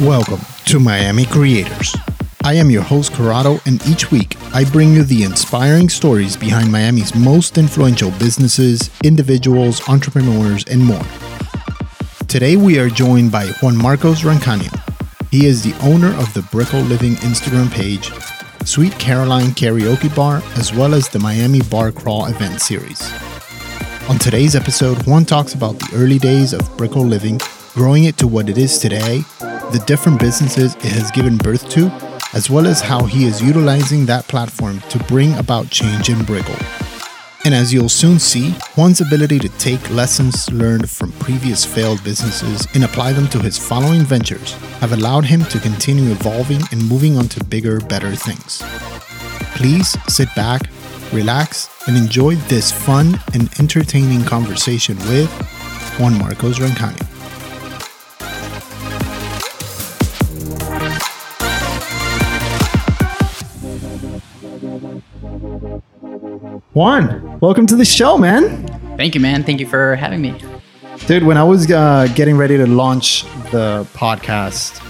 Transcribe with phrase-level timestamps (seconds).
[0.00, 1.94] Welcome to Miami Creators.
[2.42, 6.72] I am your host, Corrado, and each week I bring you the inspiring stories behind
[6.72, 11.04] Miami's most influential businesses, individuals, entrepreneurs, and more.
[12.28, 14.72] Today we are joined by Juan Marcos Rancanio.
[15.30, 18.10] He is the owner of the Brickell Living Instagram page,
[18.66, 23.12] Sweet Caroline Karaoke Bar, as well as the Miami Bar Crawl event series.
[24.06, 27.40] On today's episode, Juan talks about the early days of Brickell Living,
[27.72, 31.86] growing it to what it is today, the different businesses it has given birth to,
[32.34, 36.54] as well as how he is utilizing that platform to bring about change in Brickell.
[37.46, 42.68] And as you'll soon see, Juan's ability to take lessons learned from previous failed businesses
[42.74, 47.16] and apply them to his following ventures have allowed him to continue evolving and moving
[47.16, 48.62] on to bigger, better things.
[49.56, 50.68] Please sit back,
[51.10, 55.30] relax, and enjoy this fun and entertaining conversation with
[55.98, 57.00] Juan Marcos Rancani.
[66.72, 68.66] Juan, welcome to the show, man.
[68.96, 69.44] Thank you, man.
[69.44, 70.34] Thank you for having me.
[71.06, 73.22] Dude, when I was uh, getting ready to launch
[73.52, 74.80] the podcast,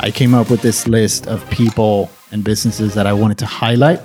[0.00, 4.00] I came up with this list of people and businesses that I wanted to highlight.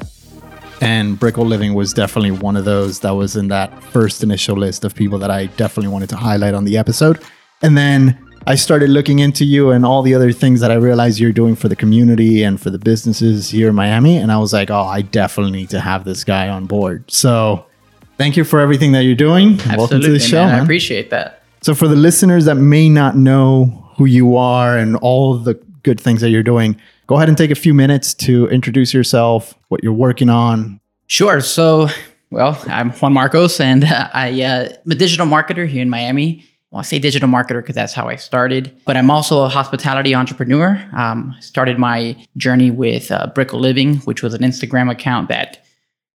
[0.81, 4.83] And Brickell Living was definitely one of those that was in that first initial list
[4.83, 7.21] of people that I definitely wanted to highlight on the episode.
[7.61, 11.17] And then I started looking into you and all the other things that I realized
[11.19, 14.17] you're doing for the community and for the businesses here in Miami.
[14.17, 17.09] And I was like, oh, I definitely need to have this guy on board.
[17.09, 17.65] So
[18.17, 19.53] thank you for everything that you're doing.
[19.53, 20.45] Absolutely, Welcome to the show.
[20.45, 20.59] man.
[20.59, 21.41] I appreciate that.
[21.61, 23.65] So, for the listeners that may not know
[23.97, 27.51] who you are and all the good things that you're doing, go ahead and take
[27.51, 30.79] a few minutes to introduce yourself, what you're working on.
[31.07, 31.41] Sure.
[31.41, 31.87] So,
[32.31, 36.45] well, I'm Juan Marcos, and uh, I, uh, I'm a digital marketer here in Miami.
[36.71, 40.15] Well, I say digital marketer because that's how I started, but I'm also a hospitality
[40.15, 40.83] entrepreneur.
[40.97, 45.63] Um, started my journey with uh, Brickell Living, which was an Instagram account that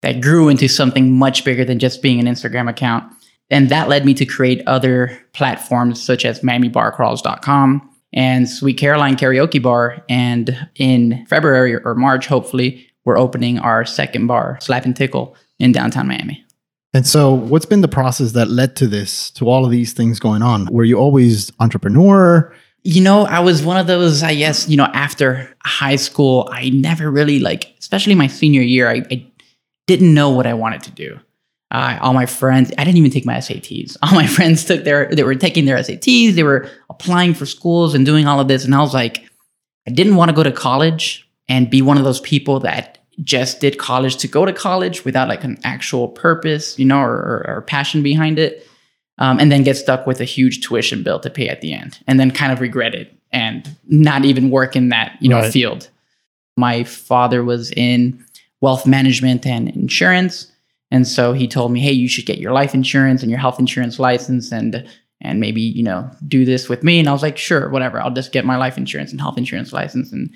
[0.02, 3.12] that grew into something much bigger than just being an Instagram account.
[3.50, 9.62] And that led me to create other platforms such as MiamiBarCrawls.com and Sweet Caroline Karaoke
[9.62, 10.04] Bar.
[10.08, 15.72] And in February or March, hopefully, we're opening our second bar, Slap and Tickle, in
[15.72, 16.44] downtown Miami.
[16.92, 20.18] And so, what's been the process that led to this, to all of these things
[20.18, 20.66] going on?
[20.66, 22.52] Were you always entrepreneur?
[22.84, 26.70] You know, I was one of those, I guess, you know, after high school, I
[26.70, 29.26] never really like, especially my senior year, I, I
[29.86, 31.18] didn't know what I wanted to do.
[31.72, 33.96] Uh, all my friends, I didn't even take my SATs.
[34.02, 37.94] All my friends took their, they were taking their SATs, they were applying for schools
[37.94, 38.64] and doing all of this.
[38.64, 39.24] And I was like,
[39.86, 43.60] I didn't want to go to college and be one of those people that just
[43.60, 47.44] did college to go to college without like an actual purpose, you know, or, or,
[47.56, 48.66] or passion behind it.
[49.18, 51.98] Um, and then get stuck with a huge tuition bill to pay at the end
[52.06, 55.50] and then kind of regret it and not even work in that, you know, Right.
[55.52, 55.88] field.
[56.58, 58.22] My father was in
[58.60, 60.52] wealth management and insurance.
[60.90, 63.58] And so he told me, hey, you should get your life insurance and your health
[63.58, 64.86] insurance license and
[65.20, 66.98] and maybe, you know, do this with me.
[66.98, 68.00] And I was like, sure, whatever.
[68.00, 70.12] I'll just get my life insurance and health insurance license.
[70.12, 70.34] And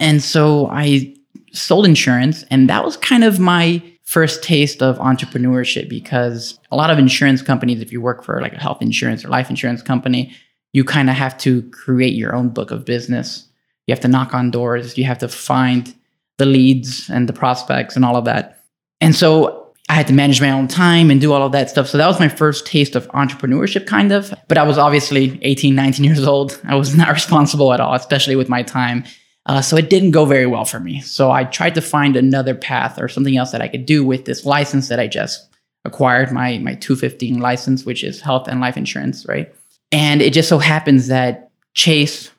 [0.00, 1.14] and so I
[1.52, 6.90] sold insurance, and that was kind of my first taste of entrepreneurship because a lot
[6.90, 10.34] of insurance companies, if you work for like a health insurance or life insurance company,
[10.72, 13.46] you kind of have to create your own book of business.
[13.86, 15.94] You have to knock on doors, you have to find
[16.38, 18.64] the leads and the prospects and all of that.
[19.00, 19.61] And so
[19.92, 21.86] I had to manage my own time and do all of that stuff.
[21.86, 24.32] So that was my first taste of entrepreneurship, kind of.
[24.48, 26.58] But I was obviously 18, 19 years old.
[26.64, 29.04] I was not responsible at all, especially with my time.
[29.44, 31.02] Uh, so it didn't go very well for me.
[31.02, 34.24] So I tried to find another path or something else that I could do with
[34.24, 35.46] this license that I just
[35.84, 39.54] acquired, my my 215 license, which is health and life insurance, right?
[39.90, 42.30] And it just so happens that Chase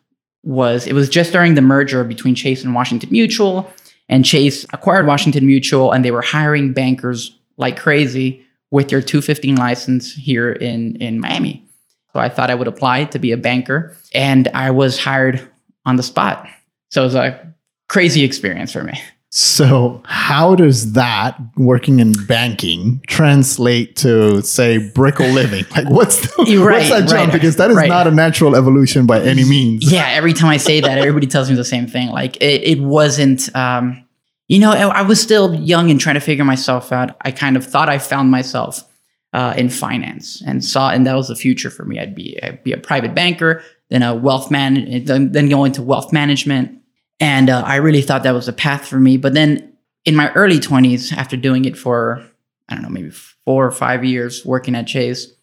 [0.42, 3.72] was it was just during the merger between Chase and Washington Mutual,
[4.10, 9.56] and Chase acquired Washington Mutual, and they were hiring bankers like crazy with your 215
[9.56, 11.66] license here in in Miami.
[12.14, 15.48] So I thought I would apply to be a banker, and I was hired
[15.86, 16.48] on the spot.
[16.90, 17.54] So it was a
[17.90, 19.02] crazy experience for me.
[19.36, 25.66] So, how does that working in banking translate to, say, Brickell Living?
[25.76, 27.32] Like, what's the, You're what's right, that jump?
[27.32, 27.90] right, because that is right.
[27.90, 29.92] not a natural evolution by any means.
[29.92, 32.10] Yeah, every time I say that, everybody tells me the same thing.
[32.10, 33.50] Like it, it wasn't.
[33.56, 34.03] Um,
[34.48, 37.16] you know, I, was still young and trying to figure myself out.
[37.22, 38.84] I kind of thought I found myself
[39.32, 42.00] uh, in finance and saw, and that was the future for me.
[42.00, 46.14] I'd be I'd be a private banker, then a wealth man, then, go into wealth
[46.14, 46.78] management,
[47.20, 49.18] and uh, I really thought that was a path for me.
[49.18, 49.74] But then
[50.06, 52.24] in my early twenties, after doing it for
[52.70, 55.34] I don't know, maybe four or five years working at Chase,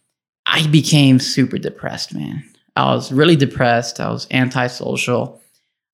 [0.47, 2.45] I became super depressed, man.
[2.77, 3.99] I was really depressed.
[3.99, 5.41] I was antisocial.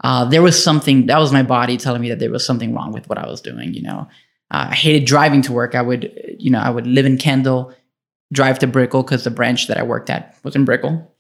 [0.05, 2.93] Uh, there was something that was my body telling me that there was something wrong
[2.93, 3.75] with what I was doing.
[3.75, 4.09] You know,
[4.51, 5.75] uh, I hated driving to work.
[5.75, 7.75] I would, you know, I would live in Kendall,
[8.33, 11.13] drive to Brickell because the branch that I worked at was in Brickell.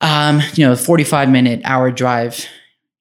[0.00, 2.46] Um, you know, 45 minute hour drive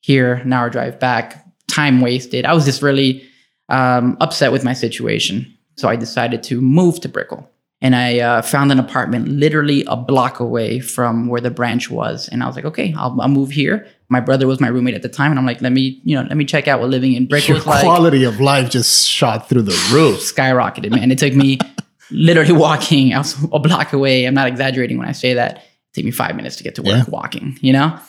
[0.02, 2.46] here, an hour drive back, time wasted.
[2.46, 3.28] I was just really
[3.70, 5.58] um, upset with my situation.
[5.76, 7.50] So I decided to move to Brickell.
[7.84, 12.30] And I uh, found an apartment literally a block away from where the branch was.
[12.30, 13.86] And I was like, okay, I'll, I'll, move here.
[14.08, 15.32] My brother was my roommate at the time.
[15.32, 17.58] And I'm like, let me, you know, let me check out what living in Brickell
[17.58, 17.84] is like.
[17.84, 20.20] quality of life just shot through the roof.
[20.20, 21.12] Skyrocketed, man.
[21.12, 21.60] It took me
[22.10, 23.14] literally walking.
[23.14, 24.24] I was a block away.
[24.24, 25.58] I'm not exaggerating when I say that.
[25.58, 25.64] It
[25.96, 27.10] took me five minutes to get to work yeah.
[27.10, 28.00] walking, you know?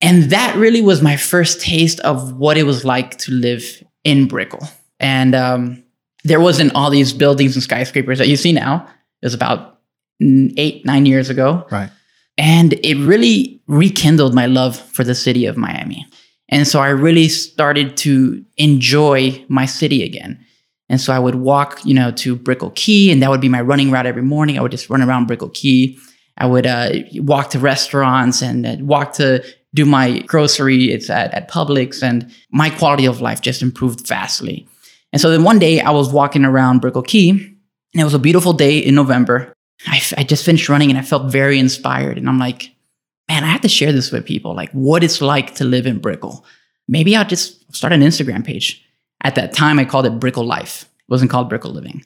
[0.00, 4.28] And that really was my first taste of what it was like to live in
[4.28, 4.66] Brickell.
[4.98, 5.84] And um,
[6.24, 8.88] there wasn't all these buildings and skyscrapers that you see now.
[9.22, 9.80] It was about
[10.20, 11.66] eight, nine years ago.
[11.70, 11.90] Right.
[12.38, 16.06] And it really rekindled my love for the city of Miami.
[16.48, 20.44] And so I really started to enjoy my city again.
[20.88, 23.60] And so I would walk, you know, to Brickell Key, and that would be my
[23.60, 24.58] running route every morning.
[24.58, 25.96] I would just run around Brickell Key.
[26.38, 30.90] I would uh, walk to restaurants and uh, walk to do my grocery.
[30.90, 34.66] It's at, at Publix, and my quality of life just improved vastly.
[35.12, 37.49] And so then one day I was walking around Brickell Key,
[37.92, 39.52] and it was a beautiful day in November.
[39.86, 42.18] I, I just finished running and I felt very inspired.
[42.18, 42.74] And I'm like,
[43.28, 45.98] man, I have to share this with people, like what it's like to live in
[45.98, 46.44] Brickell.
[46.88, 48.84] Maybe I'll just start an Instagram page.
[49.22, 50.82] At that time, I called it Brickell Life.
[50.82, 52.04] It wasn't called Brickell Living.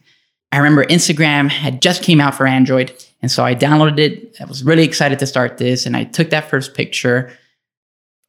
[0.52, 2.92] I remember Instagram had just came out for Android.
[3.22, 4.36] And so I downloaded it.
[4.40, 5.86] I was really excited to start this.
[5.86, 7.32] And I took that first picture.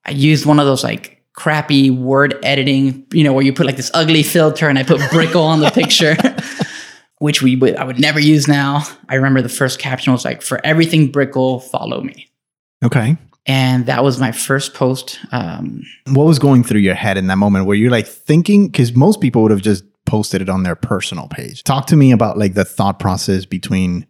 [0.05, 3.75] I used one of those like crappy word editing, you know, where you put like
[3.75, 6.15] this ugly filter and I put Brickell on the picture,
[7.25, 8.83] which we would I would never use now.
[9.09, 12.29] I remember the first caption was like, "For everything Brickell, follow me."
[12.83, 13.17] Okay.
[13.47, 15.19] And that was my first post.
[15.31, 17.65] Um, what was going through your head in that moment?
[17.65, 18.67] Were you like thinking?
[18.67, 21.63] Because most people would have just posted it on their personal page.
[21.63, 24.05] Talk to me about like the thought process between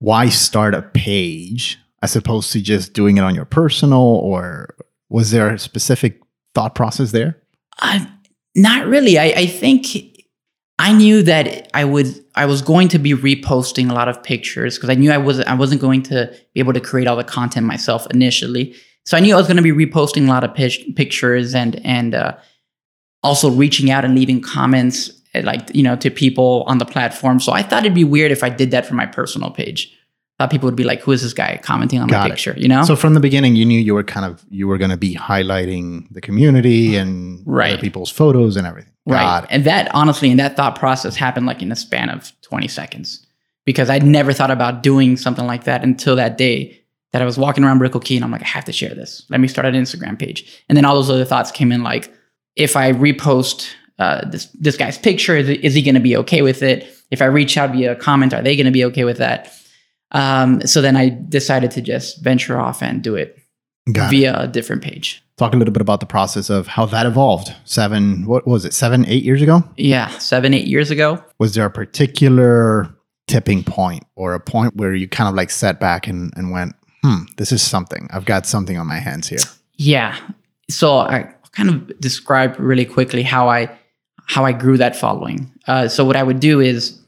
[0.00, 4.74] why start a page as opposed to just doing it on your personal, or
[5.08, 6.20] was there a specific
[6.56, 7.40] thought process there?
[7.80, 8.04] Uh,
[8.56, 9.16] not really.
[9.16, 10.17] I, I think
[10.78, 14.76] I knew that I would I was going to be reposting a lot of pictures
[14.76, 17.24] because I knew I wasn't I wasn't going to be able to create all the
[17.24, 18.74] content myself initially.
[19.04, 22.14] So I knew I was going to be reposting a lot of pictures and and
[22.14, 22.36] uh,
[23.22, 27.40] also reaching out and leaving comments eh, like you know to people on the platform.
[27.40, 29.92] So I thought it'd be weird if I did that for my personal page
[30.38, 32.68] thought people would be like, "Who is this guy commenting on Got my picture?" You
[32.68, 32.84] know.
[32.84, 35.14] So from the beginning, you knew you were kind of you were going to be
[35.16, 37.80] highlighting the community and right.
[37.80, 38.92] people's photos and everything.
[39.14, 39.46] Right.
[39.50, 43.26] And that honestly, and that thought process happened like in a span of twenty seconds
[43.64, 46.80] because I'd never thought about doing something like that until that day
[47.12, 49.24] that I was walking around Brickell Key and I'm like, I have to share this.
[49.30, 50.62] Let me start an Instagram page.
[50.68, 52.12] And then all those other thoughts came in like,
[52.54, 56.42] if I repost uh, this this guy's picture, is, is he going to be okay
[56.42, 56.86] with it?
[57.10, 59.52] If I reach out via a comment, are they going to be okay with that?
[60.12, 63.38] Um, so then I decided to just venture off and do it
[63.92, 64.44] Got via it.
[64.44, 65.22] a different page.
[65.36, 67.54] Talk a little bit about the process of how that evolved.
[67.64, 69.62] Seven, what was it, seven, eight years ago?
[69.76, 71.22] Yeah, seven, eight years ago.
[71.38, 72.92] Was there a particular
[73.28, 76.74] tipping point or a point where you kind of like sat back and, and went,
[77.04, 78.08] hmm, this is something.
[78.12, 79.38] I've got something on my hands here.
[79.74, 80.18] Yeah.
[80.68, 83.78] So I kind of describe really quickly how I
[84.26, 85.50] how I grew that following.
[85.66, 87.00] Uh, so what I would do is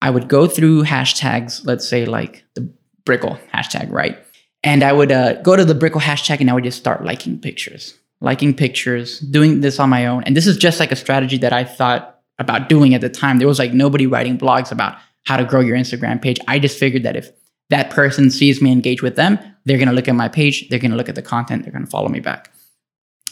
[0.00, 2.72] I would go through hashtags, let's say like the
[3.04, 4.18] Brickell hashtag, right?
[4.64, 7.38] And I would uh, go to the Brickell hashtag and I would just start liking
[7.38, 10.24] pictures, liking pictures, doing this on my own.
[10.24, 13.38] And this is just like a strategy that I thought about doing at the time.
[13.38, 16.38] There was like nobody writing blogs about how to grow your Instagram page.
[16.48, 17.30] I just figured that if
[17.68, 20.78] that person sees me engage with them, they're going to look at my page, they're
[20.78, 22.50] going to look at the content, they're going to follow me back.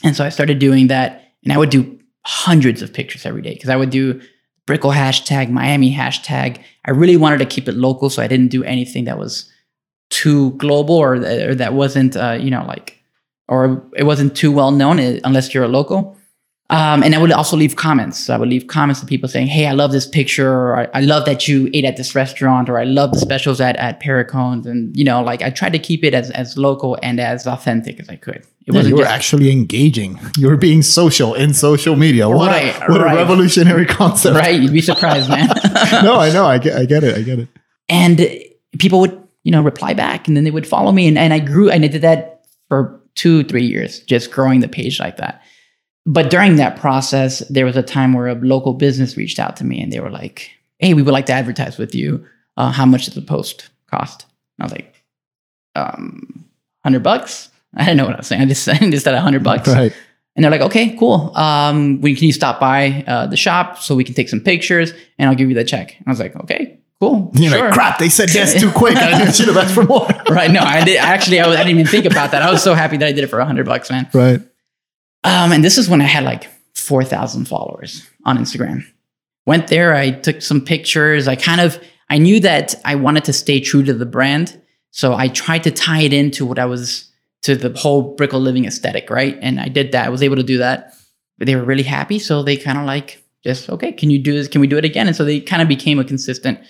[0.04, 3.54] And so I started doing that and I would do hundreds of pictures every day
[3.54, 4.20] because I would do
[4.66, 6.62] Brickell hashtag, Miami hashtag.
[6.84, 9.51] I really wanted to keep it local, so I didn't do anything that was
[10.12, 13.02] too global or, or that wasn't, uh, you know, like,
[13.48, 16.16] or it wasn't too well known uh, unless you're a local.
[16.70, 18.18] Um, and I would also leave comments.
[18.18, 20.88] So I would leave comments to people saying, "Hey, I love this picture," or "I,
[20.94, 24.00] I love that you ate at this restaurant," or "I love the specials at at
[24.00, 27.46] Perricones." And you know, like I tried to keep it as as local and as
[27.46, 28.46] authentic as I could.
[28.66, 30.18] It yeah, you were actually engaging.
[30.38, 32.28] You were being social in social media.
[32.30, 33.12] What, right, a, what right.
[33.12, 34.36] a revolutionary concept.
[34.36, 34.58] Right.
[34.58, 35.48] You'd be surprised, man.
[36.04, 36.46] no, I know.
[36.46, 37.18] I get, I get it.
[37.18, 37.48] I get it.
[37.88, 38.18] And
[38.78, 41.06] people would, you know, reply back and then they would follow me.
[41.08, 44.68] And, and I grew and I did that for two, three years, just growing the
[44.68, 45.42] page like that.
[46.04, 49.64] But during that process, there was a time where a local business reached out to
[49.64, 52.26] me and they were like, "Hey, we would like to advertise with you.
[52.56, 54.26] Uh, how much does the post cost?"
[54.58, 55.04] And I was like,
[55.76, 56.44] um,
[56.82, 57.50] hundred bucks.
[57.74, 58.42] I didn't know what I was saying.
[58.42, 59.68] I just, I just said hundred bucks.
[59.68, 59.92] Right.
[60.34, 61.36] And they're like, okay, cool.
[61.36, 64.92] Um, when can you stop by uh, the shop so we can take some pictures
[65.18, 65.94] and I'll give you the check?
[65.98, 67.32] And I was like, okay, cool.
[67.34, 67.64] You're sure.
[67.64, 68.96] like, crap, they said yes too quick.
[68.96, 70.06] I should have asked for more.
[70.30, 70.50] right.
[70.52, 70.98] No, I did.
[70.98, 72.42] Actually, I, was, I didn't even think about that.
[72.42, 74.08] I was so happy that I did it for a hundred bucks, man.
[74.14, 74.40] Right.
[75.24, 78.84] Um, and this is when I had like 4,000 followers on Instagram.
[79.46, 81.26] Went there, I took some pictures.
[81.26, 84.60] I kind of, I knew that I wanted to stay true to the brand.
[84.92, 87.10] So I tried to tie it into what I was,
[87.42, 89.36] to the whole Brickell Living aesthetic, right?
[89.42, 90.06] And I did that.
[90.06, 90.94] I was able to do that.
[91.36, 92.20] But they were really happy.
[92.20, 94.46] So they kind of like, just, okay, can you do this?
[94.46, 95.08] Can we do it again?
[95.08, 96.60] And so they kind of became a consistent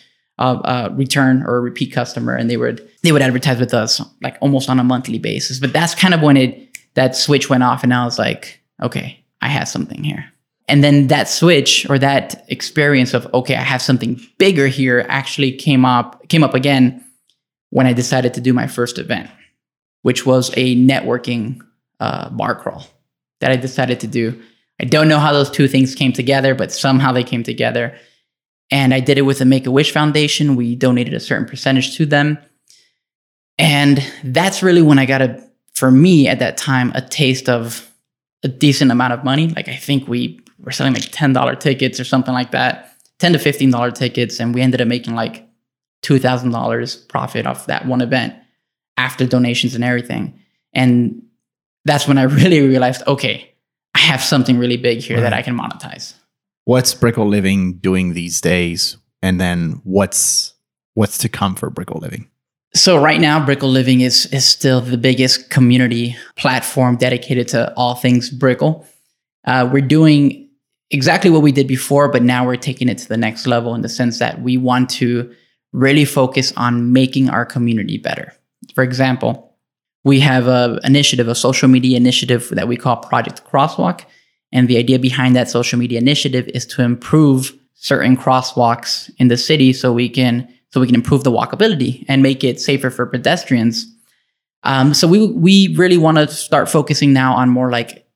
[0.43, 2.35] uh, return or repeat customer.
[2.35, 5.59] And they would, they would advertise with us like almost on a monthly basis.
[5.59, 9.25] But that's kind of when it, that switch went off and I was like, okay,
[9.41, 10.33] I have something here.
[10.69, 15.53] And then that switch or that experience of okay, I have something bigger here actually
[15.53, 17.05] came up came up again
[17.71, 19.29] when I decided to do my first event,
[20.03, 21.61] which was a networking
[22.01, 22.87] uh, bar crawl
[23.41, 24.41] that I decided to do.
[24.81, 27.97] I don't know how those two things came together, but somehow they came together.
[28.73, 30.57] And I did it with the Make a Wish Foundation.
[30.57, 32.39] We donated a certain percentage to them.
[33.59, 37.93] And that's really when I got a, for me at that time, a taste of
[38.43, 39.49] a decent amount of money.
[39.49, 43.39] Like I think we were selling like $10 tickets or something like that, 10 to
[43.39, 44.41] $15 tickets.
[44.41, 45.47] And we ended up making like
[46.03, 48.35] $2,000 profit off that one event
[48.97, 50.41] after donations and everything.
[50.73, 51.23] And
[51.85, 53.53] that's when I really realized, okay,
[53.95, 55.25] I have something really big here right.
[55.25, 56.15] that I can monetize.
[56.65, 58.97] What's Brickell Living doing these days?
[59.23, 60.55] And then what's
[60.95, 62.29] what's to come for Brickell Living?
[62.75, 67.95] So right now, Brickell Living is is still the biggest community platform dedicated to all
[67.95, 68.87] things Brickell.
[69.45, 70.49] Uh, we're doing
[70.91, 73.83] exactly what we did before, but now we're taking it to the next level in
[73.83, 75.35] the sense that we want to
[75.73, 78.33] really focus on making our community better.
[78.75, 79.57] For example,
[80.05, 84.05] we have a initiative, a social media initiative that we call Project Crosswalk,
[84.53, 89.37] and the idea behind that social media initiative is to improve certain crosswalks in the
[89.37, 93.05] city so we can so we can improve the walkability and make it safer for
[93.05, 93.87] pedestrians.
[94.63, 98.07] Um, so we we really want to start focusing now on more like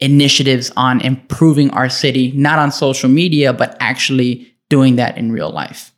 [0.00, 5.50] initiatives on improving our city, not on social media, but actually doing that in real
[5.50, 5.92] life.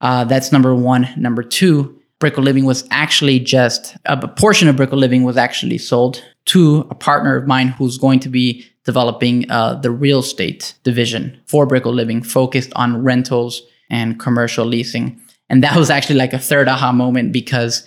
[0.00, 1.08] Uh, that's number one.
[1.16, 6.22] Number two, Brickell Living was actually just a portion of Brickell Living was actually sold
[6.46, 11.22] to a partner of mine who's going to be developing uh, the real estate division
[11.46, 15.04] for Brickell Living, focused on rentals and commercial leasing.
[15.48, 17.86] And that was actually like a third aha moment because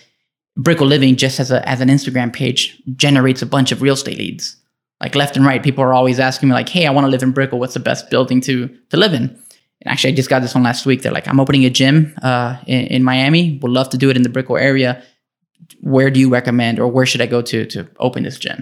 [0.55, 2.61] Brickell Living, just as a as an Instagram page,
[2.95, 4.55] generates a bunch of real estate leads.
[5.01, 7.23] Like left and right, people are always asking me, like, hey, I want to live
[7.23, 7.59] in Brickell.
[7.59, 9.23] What's the best building to to live in?
[9.23, 11.01] And actually, I just got this one last week.
[11.01, 13.59] They're like, I'm opening a gym uh, in, in Miami.
[13.61, 15.01] Would love to do it in the Brickell area.
[15.81, 18.59] Where do you recommend, or where should I go to to open this gym?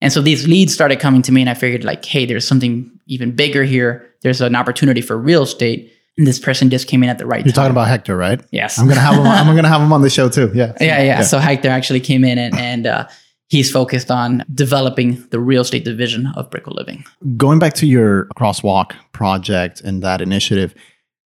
[0.00, 2.90] And so these leads started coming to me, and I figured, like, hey, there's something
[3.06, 4.06] even bigger here.
[4.22, 5.92] There's an opportunity for real estate.
[6.18, 7.46] And this person just came in at the right time.
[7.46, 8.40] You're talking about Hector, right?
[8.50, 8.78] Yes.
[8.78, 9.26] I'm gonna have him.
[9.26, 10.50] I'm gonna have him on the show too.
[10.54, 10.72] Yeah.
[10.80, 13.06] yeah, yeah, So Hector actually came in and, and uh,
[13.48, 17.04] he's focused on developing the real estate division of Brickell Living.
[17.36, 20.74] Going back to your crosswalk project and that initiative,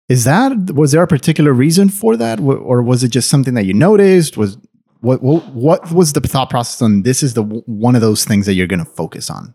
[0.08, 3.64] is that was there a particular reason for that, or was it just something that
[3.64, 4.36] you noticed?
[4.36, 4.58] Was
[5.00, 7.22] what what, what was the thought process on this?
[7.22, 9.54] Is the one of those things that you're going to focus on?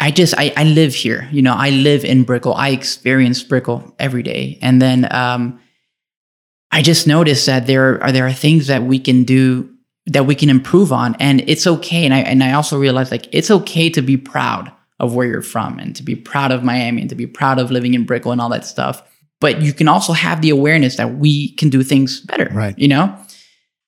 [0.00, 1.28] I just I, I live here.
[1.32, 2.54] You know, I live in Brickell.
[2.54, 5.60] I experience Brickell every day, and then um,
[6.70, 9.68] I just noticed that there are there are things that we can do
[10.06, 12.04] that we can improve on, and it's okay.
[12.04, 15.42] And I and I also realized like it's okay to be proud of where you're
[15.42, 18.32] from, and to be proud of Miami, and to be proud of living in Brickell
[18.32, 19.02] and all that stuff.
[19.40, 22.78] But you can also have the awareness that we can do things better, right?
[22.78, 23.16] You know,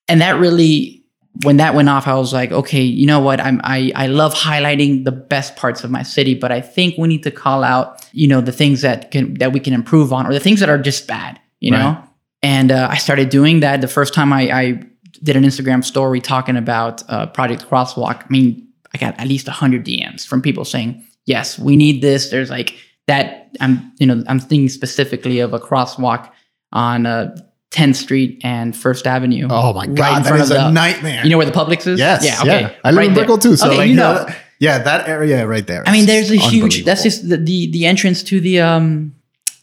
[0.08, 1.04] and that really
[1.42, 3.40] when that went off, I was like, okay, you know what?
[3.40, 7.08] I'm I I love highlighting the best parts of my city, but I think we
[7.08, 10.26] need to call out, you know, the things that can that we can improve on,
[10.26, 11.78] or the things that are just bad, you right.
[11.78, 12.04] know.
[12.42, 13.80] And uh, I started doing that.
[13.80, 14.82] The first time I, I
[15.22, 19.48] did an Instagram story talking about uh, Project Crosswalk, I mean, I got at least
[19.48, 22.76] hundred DMs from people saying, "Yes, we need this." There's like
[23.08, 23.50] that.
[23.60, 26.30] I'm you know I'm thinking specifically of a crosswalk
[26.72, 27.06] on.
[27.06, 27.36] Uh,
[27.74, 29.48] 10th Street and First Avenue.
[29.50, 31.24] Oh my god, right in front that is of the, a nightmare.
[31.24, 31.98] You know where the Publix is?
[31.98, 32.24] Yes.
[32.24, 32.40] Yeah.
[32.40, 32.60] Okay.
[32.62, 32.74] Yeah.
[32.84, 34.26] I live right in Brickell too, so okay, like you know,
[34.60, 35.82] yeah, that area right there.
[35.86, 36.84] I mean, there's a huge.
[36.84, 39.14] That's just the, the the entrance to the um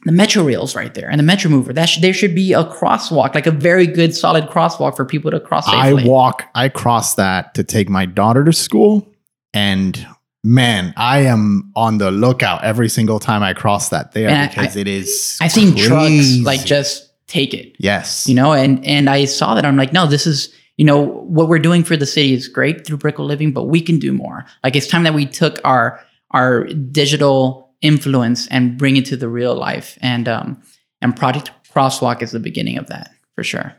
[0.03, 1.71] the metro rails right there and the metro mover.
[1.73, 5.39] That there should be a crosswalk, like a very good solid crosswalk for people to
[5.39, 6.03] cross safely.
[6.03, 6.43] I walk.
[6.53, 9.07] I cross that to take my daughter to school,
[9.53, 10.05] and
[10.43, 14.47] man, I am on the lookout every single time I cross that there And I-
[14.47, 15.37] because it is.
[15.39, 16.43] I think trucks crazy.
[16.43, 17.75] like just take it.
[17.79, 20.99] yes, you know and and i saw that i'm like no this is you know
[20.99, 24.11] what we're doing for the city is great through brickell living but we can do
[24.11, 25.99] more like it's time that we took our
[26.31, 30.61] our digital influence and bring it to the real life and um
[31.01, 33.73] and project crosswalk is the beginning of that for sure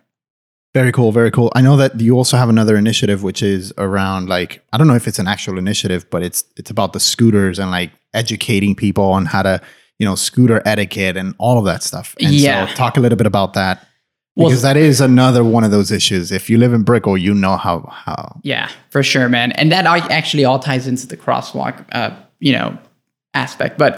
[0.75, 1.51] Very cool, very cool.
[1.55, 4.97] I know that you also have another initiative which is around like I don't know
[4.97, 9.05] if it's an actual initiative, but it's it's about the scooters and like educating people
[9.05, 9.61] on how to,
[10.03, 12.17] you know, scooter etiquette and all of that stuff.
[12.21, 12.67] And Yeah.
[12.67, 13.87] so talk a little bit about that.
[14.35, 16.33] Well- Because that is another one of those issues.
[16.33, 19.85] If you live in Brickell, you know how how yeah for sure man and that
[20.11, 22.77] actually all ties into the crosswalk uh you know
[23.35, 23.93] aspect but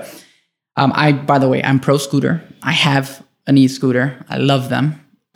[0.76, 3.06] um i by the way i'm pro scooter i have
[3.46, 4.86] an e-scooter i love them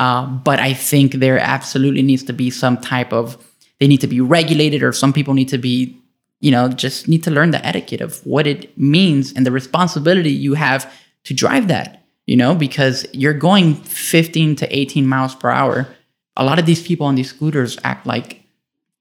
[0.01, 3.37] uh, but I think there absolutely needs to be some type of
[3.81, 5.97] they need to be regulated, or some people need to be,
[6.41, 10.31] you know, just need to learn the etiquette of what it means and the responsibility
[10.31, 10.93] you have
[11.25, 12.05] to drive that.
[12.27, 15.89] You know, because you're going 15 to 18 miles per hour.
[16.37, 18.43] A lot of these people on these scooters act like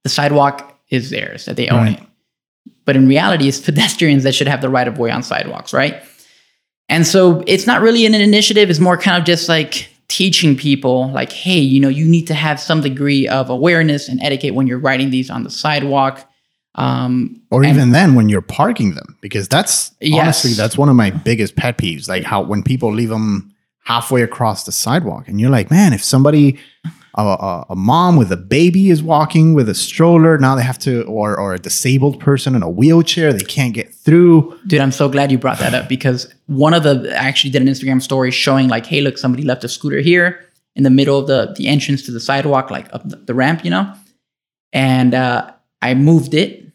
[0.03, 2.00] the sidewalk is theirs, that they own Right.
[2.00, 2.03] it.
[2.86, 6.01] But in reality, it's pedestrians that should have the right of way on sidewalks, right?
[6.88, 11.12] And so it's not really an initiative, it's more kind of just like teaching people,
[11.12, 14.67] like, hey, you know, you need to have some degree of awareness and etiquette when
[14.67, 16.25] you're riding these on the sidewalk.
[16.77, 20.19] Um, or And- even then when you're parking them because that's Yes.
[20.22, 23.51] honestly that's one of my biggest pet peeves like how when people leave them
[23.86, 26.60] halfway across the sidewalk and you're like man if somebody
[27.15, 30.77] a, a, a mom with a baby is walking with a stroller now they have
[30.77, 34.91] to or or a disabled person in a wheelchair they can't get through dude, I'm
[34.91, 38.01] so glad you brought that up because one of the I actually did an Instagram
[38.03, 40.39] story showing like, hey, look, somebody left a scooter here
[40.75, 43.63] in the middle of the the entrance to the sidewalk, like up the, the ramp,
[43.65, 43.91] you know.
[44.74, 46.66] And uh, I moved it,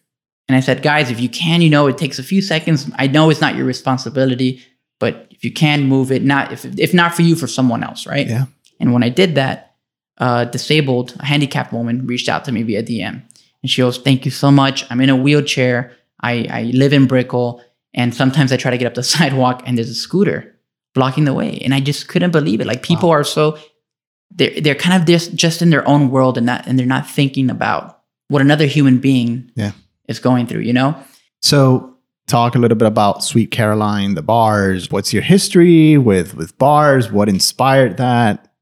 [0.53, 2.91] and I said, guys, if you can, you know, it takes a few seconds.
[2.97, 4.63] I know it's not your responsibility,
[5.01, 8.07] but if you can move it, not if if not for you, for someone else,
[8.07, 8.27] right?
[8.27, 8.45] Yeah.
[8.79, 9.77] And when I did that,
[10.19, 13.23] uh, disabled, a handicapped woman reached out to me via DM,
[13.63, 14.85] and she goes, "Thank you so much.
[14.91, 15.93] I'm in a wheelchair.
[16.21, 17.63] I, I live in Brickell,
[17.95, 20.55] and sometimes I try to get up the sidewalk, and there's a scooter
[20.95, 22.67] blocking the way, and I just couldn't believe it.
[22.67, 23.59] Like people are so
[24.31, 27.09] they're they're kind of just just in their own world, and not and they're not
[27.09, 29.73] thinking about what another human being Yeah.
[30.09, 30.61] Is going through.
[30.61, 30.97] You know?
[31.41, 31.89] so
[32.29, 37.11] talk a little bit about sweet caroline the bars what's your history with with bars
[37.11, 38.53] what inspired that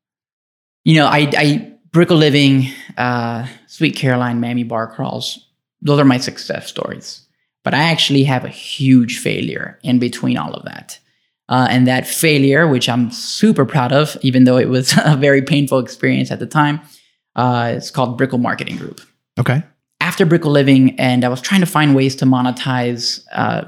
[0.85, 5.47] you know, I, I Brickell Living, uh, Sweet Caroline, Miami Bar Crawls,
[5.83, 7.27] those are my success stories.
[7.63, 10.99] But I actually have a huge failure in between all of that.
[11.49, 15.43] Uh, and that failure, which I'm super proud of, even though it was a very
[15.43, 16.81] painful experience at the time,
[17.37, 19.01] uh, it's called Brickell Marketing Group.
[19.39, 19.63] okay
[20.01, 23.67] After Brickell Living, and I was trying to find ways to monetize, uh,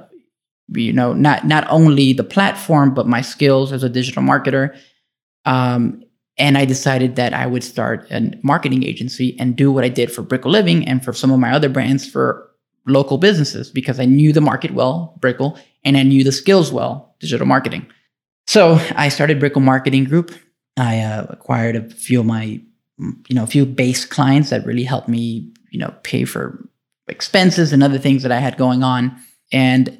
[0.74, 4.76] you know, not not only the platform but my skills as a digital marketer.
[5.44, 6.02] Um,
[6.38, 10.10] and I decided that I would start a marketing agency and do what I did
[10.10, 12.50] for Brickell Living and for some of my other brands for
[12.86, 17.14] local businesses because I knew the market well, Brickell, and I knew the skills well,
[17.20, 17.86] digital marketing.
[18.46, 20.34] So I started Brickell Marketing Group.
[20.76, 22.60] I uh, acquired a few of my,
[22.98, 26.64] you know, a few base clients that really helped me, you know, pay for
[27.08, 29.16] expenses and other things that I had going on.
[29.52, 29.98] And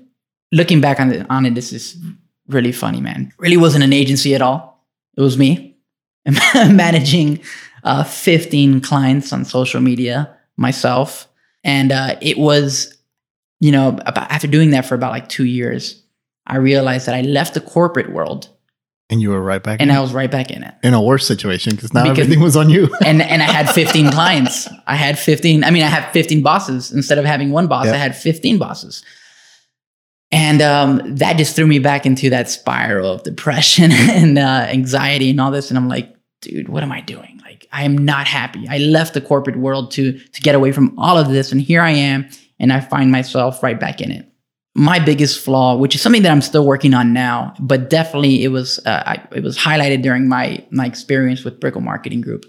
[0.53, 1.97] looking back on it, on it, this is
[2.47, 3.33] really funny, man.
[3.39, 4.87] Really wasn't an agency at all.
[5.17, 5.77] It was me
[6.55, 7.41] managing
[7.85, 11.27] uh, 15 clients on social media myself.
[11.65, 12.97] And uh, it was,
[13.61, 16.03] you know, about, after doing that for about like two years,
[16.47, 18.49] I realized that I left the corporate world
[19.11, 20.75] and you were right back and in, I was right back in it.
[20.83, 23.69] in a worse situation because now Because- everything was on you And and I had
[23.75, 24.69] 15 clients.
[24.87, 25.65] I had 15.
[25.65, 27.87] I mean, I had 15 bosses instead of having one boss.
[27.87, 27.93] Yeah.
[27.93, 29.03] I had 15 bosses.
[30.31, 35.29] And um, that just threw me back into that spiral of depression and uh, anxiety
[35.31, 35.69] and all this.
[35.71, 37.39] And I'm like, dude, what am I doing?
[37.45, 38.67] Like, I am not happy.
[38.69, 41.83] I left the corporate world to to get away from all of this, and here
[41.83, 44.27] I am, and I find myself right back in it.
[44.75, 48.49] My biggest flaw, which is something that I'm still working on now, but definitely it
[48.49, 52.47] was uh, I, it was highlighted during my my experience with Brickell Marketing Group.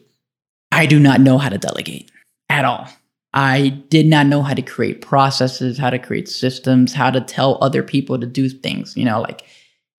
[0.71, 2.09] I do not know how to delegate
[2.49, 2.87] at all.
[3.33, 7.57] I did not know how to create processes, how to create systems, how to tell
[7.61, 9.43] other people to do things, you know, like,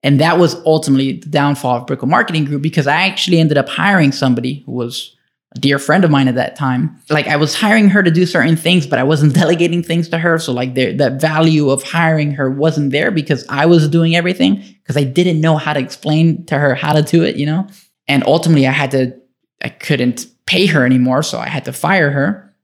[0.03, 3.69] and that was ultimately the downfall of Brickell Marketing Group because I actually ended up
[3.69, 5.17] hiring somebody who was
[5.55, 7.01] dear friend of mine at that time.
[7.11, 10.19] Like, I was hiring her to do certain things, but I wasn't delegating things to
[10.19, 10.39] her.
[10.39, 14.65] So, like, the, that value of hiring her wasn't there because I was doing everything
[14.83, 17.67] because I didn't know how to explain to her how to do it, you know?
[18.09, 19.15] And ultimately, I had to,
[19.63, 21.23] I couldn't pay her anymore.
[21.23, 22.55] So I had to fire her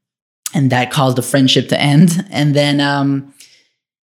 [0.53, 2.25] and that caused the friendship to end.
[2.29, 3.33] And then, um,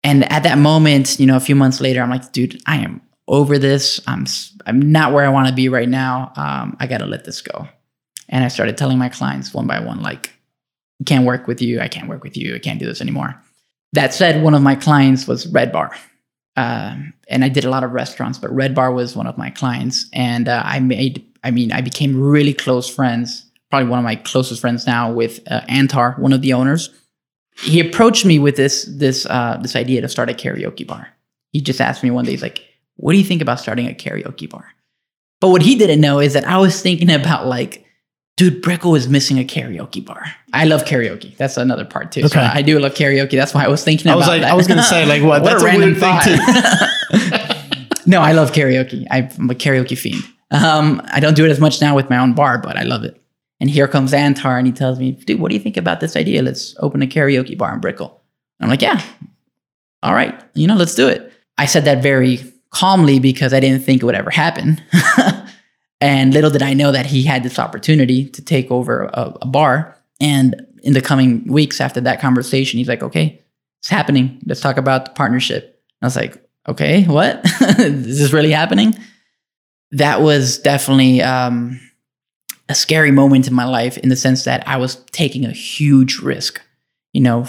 [0.04, 3.02] And at that moment, you know, a few months later, I'm like, dude, I am
[3.28, 4.02] over this.
[4.06, 4.26] I'm
[4.66, 6.34] I'm not where I want to be right now.
[6.36, 7.68] Um, I got to let this go.
[8.30, 10.34] And I started telling my clients one by one, like,
[11.06, 11.82] can't work with you.
[11.82, 12.56] I can't work with you.
[12.56, 13.36] I can't do this anymore.
[13.94, 15.96] That said, one of my clients was Red Bar.
[16.56, 19.50] Um, and I did a lot of restaurants, but Red Bar was one of my
[19.50, 20.08] clients.
[20.14, 24.16] And uh, I made, I mean, I became really close friends, probably one of my
[24.16, 26.90] closest friends now with uh, Antar, one of the owners.
[27.58, 31.10] He approached me with this, this, uh, this idea to start a karaoke bar.
[31.52, 32.64] He just asked me one day, he's like,
[32.96, 34.66] what do you think about starting a karaoke bar?
[35.40, 37.83] But what he didn't know is that I was thinking about like
[38.38, 40.24] dude, Brickell is missing a karaoke bar.
[40.54, 41.36] I love karaoke.
[41.38, 42.22] That's another part too.
[42.22, 42.30] Okay.
[42.30, 43.32] So I do love karaoke.
[43.32, 44.52] That's why I was thinking I was like, that.
[44.52, 45.42] I was gonna say, like, what?
[45.42, 48.06] what that's a, a weird thing too.
[48.06, 49.06] no, I love karaoke.
[49.12, 50.24] I'm a karaoke fiend.
[50.52, 53.04] Um, I don't do it as much now with my own bar, but I love
[53.04, 53.20] it.
[53.60, 56.16] And here comes Antar, and he tells me, dude, what do you think about this
[56.16, 56.44] idea?
[56.44, 58.22] Let's open a karaoke bar in Brickell.
[58.60, 59.02] I'm like, yeah,
[60.04, 61.32] all right, you know, let's do it.
[61.58, 62.40] I said that very
[62.72, 64.82] calmly because I didn't think it would ever happen.
[66.04, 69.48] And little did I know that he had this opportunity to take over a, a
[69.48, 69.98] bar.
[70.20, 73.42] And in the coming weeks after that conversation, he's like, okay,
[73.80, 74.42] it's happening.
[74.46, 75.82] Let's talk about the partnership.
[76.02, 77.42] I was like, okay, what?
[77.80, 78.96] Is this really happening?
[79.92, 81.80] That was definitely um,
[82.68, 86.20] a scary moment in my life in the sense that I was taking a huge
[86.20, 86.62] risk,
[87.14, 87.48] you know,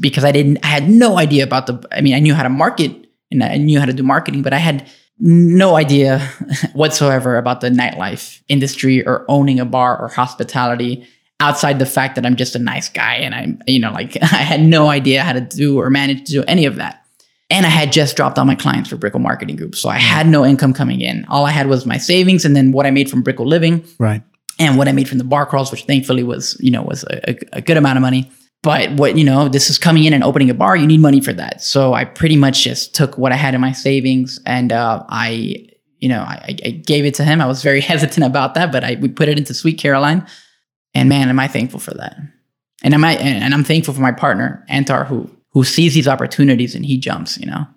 [0.00, 2.48] because I didn't, I had no idea about the, I mean, I knew how to
[2.48, 6.20] market and I knew how to do marketing, but I had no idea
[6.72, 11.06] whatsoever about the nightlife industry or owning a bar or hospitality
[11.40, 14.26] outside the fact that I'm just a nice guy and I'm, you know, like I
[14.36, 17.02] had no idea how to do or manage to do any of that.
[17.48, 19.76] And I had just dropped all my clients for Brickell Marketing Group.
[19.76, 21.24] So I had no income coming in.
[21.26, 23.84] All I had was my savings and then what I made from Brickell Living.
[23.98, 24.22] Right.
[24.58, 27.36] And what I made from the bar crawls, which thankfully was, you know, was a,
[27.52, 28.30] a good amount of money.
[28.66, 31.20] But what, you know, this is coming in and opening a bar, you need money
[31.20, 31.62] for that.
[31.62, 35.68] So I pretty much just took what I had in my savings and uh, I,
[36.00, 37.40] you know, I, I, gave it to him.
[37.40, 40.26] I was very hesitant about that, but I we put it into Sweet Caroline.
[40.94, 42.16] And man, am I thankful for that.
[42.82, 46.74] And am I and I'm thankful for my partner, Antar, who who sees these opportunities
[46.74, 47.68] and he jumps, you know.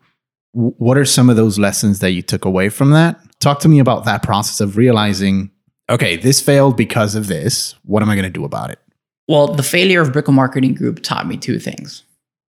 [0.54, 3.20] What are some of those lessons that you took away from that?
[3.40, 5.52] Talk to me about that process of realizing,
[5.88, 7.76] okay, this failed because of this.
[7.84, 8.80] What am I going to do about it?
[9.30, 12.04] Well, the failure of Brickell Marketing Group taught me two things.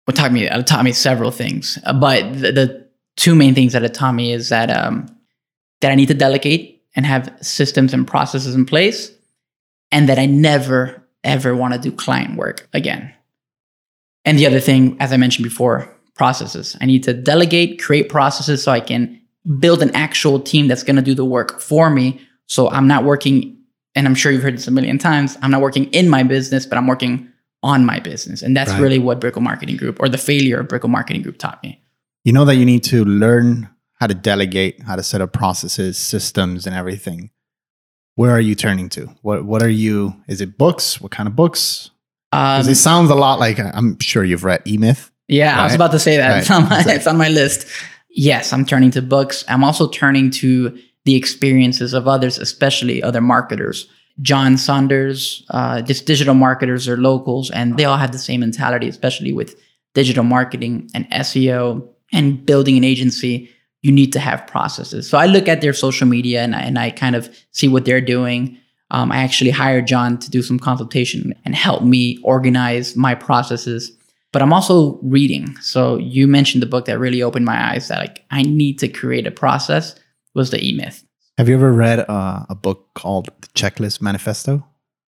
[0.05, 2.87] Well, taught me it taught me several things, uh, but the, the,
[3.17, 5.07] two main things that it taught me is that um,
[5.81, 9.11] that I need to delegate and have systems and processes in place,
[9.91, 13.11] and that I never ever want to do client work again.
[14.23, 16.77] And the other thing, as I mentioned before, processes.
[16.79, 19.19] I need to delegate, create processes so I can
[19.59, 22.21] build an actual team that's going to do the work for me.
[22.45, 23.56] So I'm not working
[23.97, 26.67] and I'm sure you've heard this a million times, I'm not working in my business,
[26.67, 27.27] but I'm working
[27.63, 28.43] on my business.
[28.43, 28.79] And that's right.
[28.79, 31.81] really what Brickell Marketing Group or the failure of Brickell Marketing Group taught me.
[32.23, 35.97] You know that you need to learn how to delegate, how to set up processes,
[35.97, 37.31] systems, and everything.
[38.13, 39.07] Where are you turning to?
[39.23, 40.13] What What are you?
[40.27, 41.01] Is it books?
[41.01, 41.89] What kind of books?
[42.31, 45.11] Um, it sounds a lot like I'm sure you've read E Myth.
[45.27, 45.61] Yeah, right?
[45.61, 46.29] I was about to say that.
[46.29, 46.41] Right.
[46.41, 47.67] It's, on my, it's on my list.
[48.11, 49.43] Yes, I'm turning to books.
[49.47, 53.87] I'm also turning to the experiences of others, especially other marketers.
[54.21, 58.89] John Saunders, uh, just digital marketers or locals, and they all have the same mentality,
[58.89, 59.55] especially with
[59.93, 63.49] digital marketing and SEO and building an agency.
[63.83, 65.09] You need to have processes.
[65.09, 67.85] So I look at their social media and I, and I kind of see what
[67.85, 68.57] they're doing.
[68.91, 73.93] Um, I actually hired John to do some consultation and help me organize my processes.
[74.33, 75.55] But I'm also reading.
[75.59, 78.89] So you mentioned the book that really opened my eyes that like I need to
[78.89, 79.95] create a process
[80.37, 81.03] was the E Myth.
[81.37, 84.65] Have you ever read uh, a book called The Checklist Manifesto?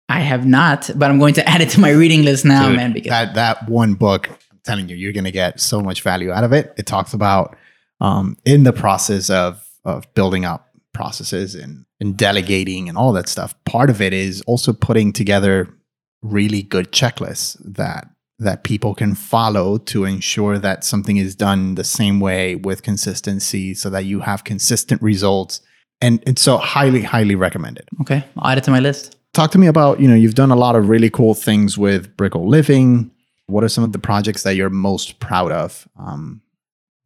[0.08, 2.76] I have not, but I'm going to add it to my reading list now, Dude,
[2.76, 2.92] man.
[2.92, 6.30] Because that that one book, I'm telling you, you're going to get so much value
[6.30, 6.74] out of it.
[6.76, 7.56] It talks about
[8.00, 13.28] um, in the process of of building up processes and and delegating and all that
[13.28, 13.54] stuff.
[13.64, 15.72] Part of it is also putting together
[16.20, 18.08] really good checklists that
[18.42, 23.74] that people can follow to ensure that something is done the same way with consistency
[23.74, 25.60] so that you have consistent results.
[26.00, 27.88] And it's so highly highly recommended.
[28.00, 29.16] Okay i'll add it to my list.
[29.32, 32.16] Talk to me about you know you've done a lot of really cool things with
[32.16, 33.10] brickell living.
[33.46, 36.42] What are some of the projects that you're most proud of um,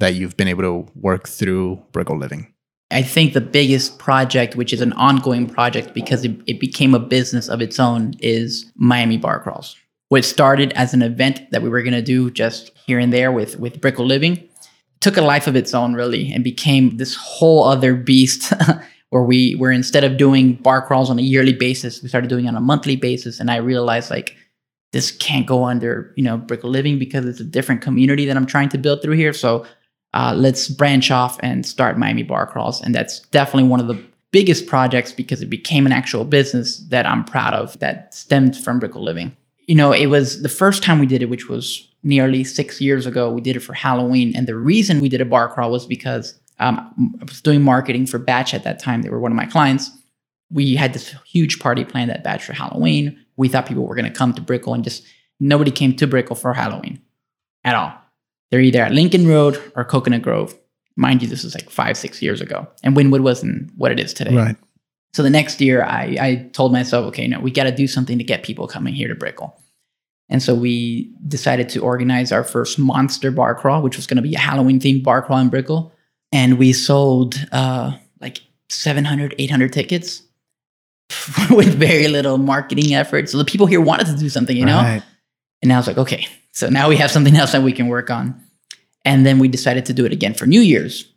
[0.00, 2.52] that you've been able to work through brickell living?
[2.90, 7.00] I think the biggest project, which is an ongoing project because it, it became a
[7.00, 9.74] business of its own, is Miami Bar Crawls
[10.08, 13.32] what started as an event that we were going to do just here and there
[13.32, 14.48] with with Brickell Living
[15.00, 18.52] took a life of its own really and became this whole other beast
[19.10, 22.48] where we were instead of doing bar crawls on a yearly basis we started doing
[22.48, 24.36] on a monthly basis and i realized like
[24.96, 28.46] this can't go under, you know, Brickell Living because it's a different community that I'm
[28.46, 29.34] trying to build through here.
[29.34, 29.66] So
[30.14, 32.80] uh, let's branch off and start Miami Bar Crawls.
[32.80, 37.04] And that's definitely one of the biggest projects because it became an actual business that
[37.04, 39.36] I'm proud of that stemmed from Brickell Living.
[39.66, 43.04] You know, it was the first time we did it, which was nearly six years
[43.04, 43.30] ago.
[43.30, 44.34] We did it for Halloween.
[44.36, 48.06] And the reason we did a bar crawl was because um, I was doing marketing
[48.06, 49.02] for Batch at that time.
[49.02, 49.90] They were one of my clients.
[50.50, 53.18] We had this huge party planned at Batch for Halloween.
[53.36, 55.04] We thought people were going to come to Brickell and just
[55.40, 57.02] nobody came to Brickell for Halloween
[57.64, 57.92] at all.
[58.50, 60.56] They're either at Lincoln Road or Coconut Grove.
[60.94, 62.68] Mind you, this was like five, six years ago.
[62.84, 64.34] And Wynwood wasn't what it is today.
[64.34, 64.56] Right.
[65.16, 68.18] So the next year, I, I told myself, okay, no, we got to do something
[68.18, 69.58] to get people coming here to Brickell.
[70.28, 74.22] And so we decided to organize our first monster bar crawl, which was going to
[74.22, 75.90] be a Halloween themed bar crawl in Brickell.
[76.32, 80.20] And we sold uh, like 700, 800 tickets
[81.50, 83.30] with very little marketing effort.
[83.30, 84.82] So the people here wanted to do something, you know?
[84.82, 85.02] Right.
[85.62, 88.10] And I was like, okay, so now we have something else that we can work
[88.10, 88.38] on.
[89.06, 91.10] And then we decided to do it again for New Year's.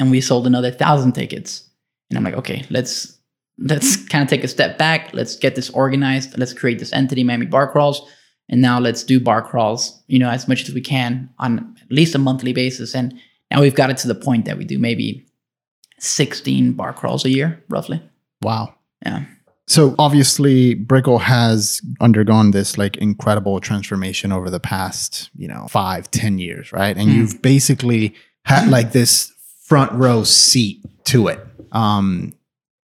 [0.00, 1.70] And we sold another thousand tickets.
[2.14, 3.18] And I'm like, okay, let's
[3.58, 5.12] let's kind of take a step back.
[5.12, 6.38] Let's get this organized.
[6.38, 8.06] Let's create this entity, Miami Bar Crawls.
[8.48, 11.90] And now let's do bar crawls, you know, as much as we can on at
[11.90, 12.94] least a monthly basis.
[12.94, 13.14] And
[13.50, 15.26] now we've got it to the point that we do maybe
[15.98, 18.02] 16 bar crawls a year, roughly.
[18.42, 18.74] Wow.
[19.04, 19.24] Yeah.
[19.66, 26.10] So obviously, Brickell has undergone this like incredible transformation over the past, you know, five,
[26.10, 26.94] ten years, right?
[26.96, 27.14] And Mm.
[27.14, 31.40] you've basically had like this front row seat to it.
[31.74, 32.32] Um,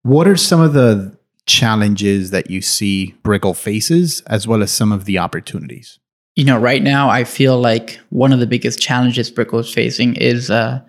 [0.04, 4.92] what are some of the challenges that you see Brickell faces, as well as some
[4.92, 6.00] of the opportunities?
[6.36, 10.16] You know, right now I feel like one of the biggest challenges Brickell is facing
[10.16, 10.82] is uh,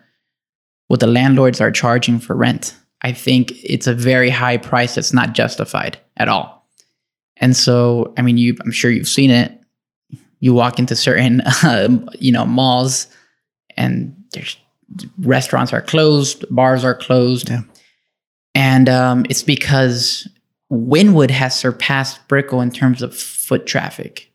[0.89, 2.77] what the landlords are charging for rent.
[3.03, 6.67] I think it's a very high price that's not justified at all.
[7.37, 9.61] And so, I mean, you, I'm sure you've seen it.
[10.41, 13.07] You walk into certain, um, you know, malls,
[13.77, 14.57] and there's
[15.21, 17.63] restaurants are closed, bars are closed, Yeah.
[18.55, 20.29] And um, it's because
[20.73, 24.31] Wynwood has surpassed Brickell in terms of foot traffic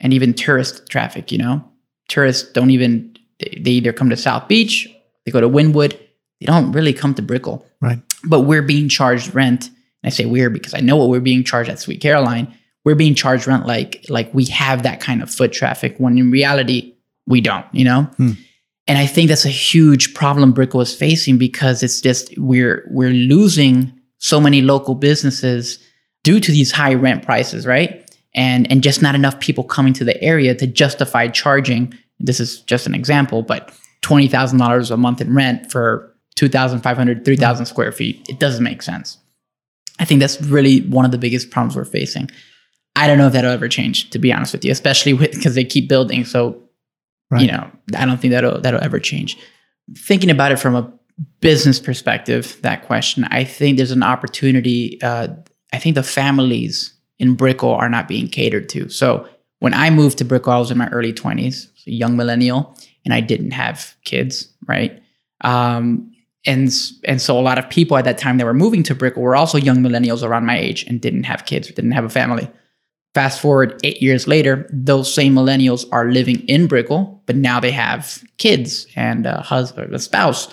[0.00, 1.32] and even tourist traffic.
[1.32, 1.64] You know,
[2.08, 4.88] tourists don't even they, they either come to South Beach,
[5.24, 5.98] they go to Wynwood,
[6.40, 7.66] they don't really come to Brickell.
[7.80, 8.00] Right.
[8.24, 9.66] But we're being charged rent.
[9.66, 9.74] And
[10.04, 12.54] I say we're because I know what we're being charged at Sweet Caroline.
[12.84, 16.30] We're being charged rent like like we have that kind of foot traffic when in
[16.30, 16.94] reality
[17.26, 17.66] we don't.
[17.72, 18.02] You know.
[18.16, 18.32] Hmm.
[18.88, 23.10] And I think that's a huge problem Brickell is facing because it's just we're we're
[23.10, 25.78] losing so many local businesses
[26.22, 28.08] due to these high rent prices, right?
[28.34, 31.94] And and just not enough people coming to the area to justify charging.
[32.20, 33.72] This is just an example, but
[34.02, 38.28] twenty thousand dollars a month in rent for 2,500, 3,000 square feet.
[38.28, 39.18] It doesn't make sense.
[39.98, 42.30] I think that's really one of the biggest problems we're facing.
[42.94, 45.54] I don't know if that'll ever change, to be honest with you, especially with because
[45.54, 46.24] they keep building.
[46.24, 46.62] So
[47.30, 47.42] Right.
[47.42, 49.36] you know, I don't think that'll that'll ever change.
[49.96, 50.92] Thinking about it from a
[51.40, 55.00] business perspective, that question, I think there's an opportunity.
[55.02, 55.28] Uh,
[55.72, 58.88] I think the families in Brickell are not being catered to.
[58.88, 62.76] So when I moved to Brickell, I was in my early 20s, a young millennial,
[63.04, 65.02] and I didn't have kids, right?
[65.42, 66.12] Um,
[66.44, 66.72] and
[67.04, 69.34] and so a lot of people at that time that were moving to Brickell were
[69.34, 72.48] also young millennials around my age and didn't have kids, didn't have a family.
[73.16, 77.70] Fast forward eight years later, those same millennials are living in Brickell, but now they
[77.70, 80.48] have kids and a husband, a spouse.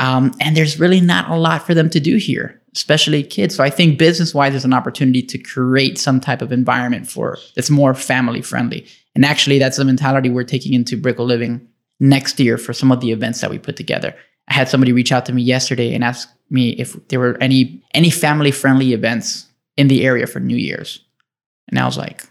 [0.00, 3.54] Um, and there's really not a lot for them to do here, especially kids.
[3.54, 7.38] So I think business wise, there's an opportunity to create some type of environment for
[7.54, 8.84] that's more family friendly.
[9.14, 11.68] And actually, that's the mentality we're taking into Brickell Living
[12.00, 14.12] next year for some of the events that we put together.
[14.48, 17.80] I had somebody reach out to me yesterday and ask me if there were any
[17.94, 20.98] any family friendly events in the area for New Year's.
[21.68, 22.24] And I was like,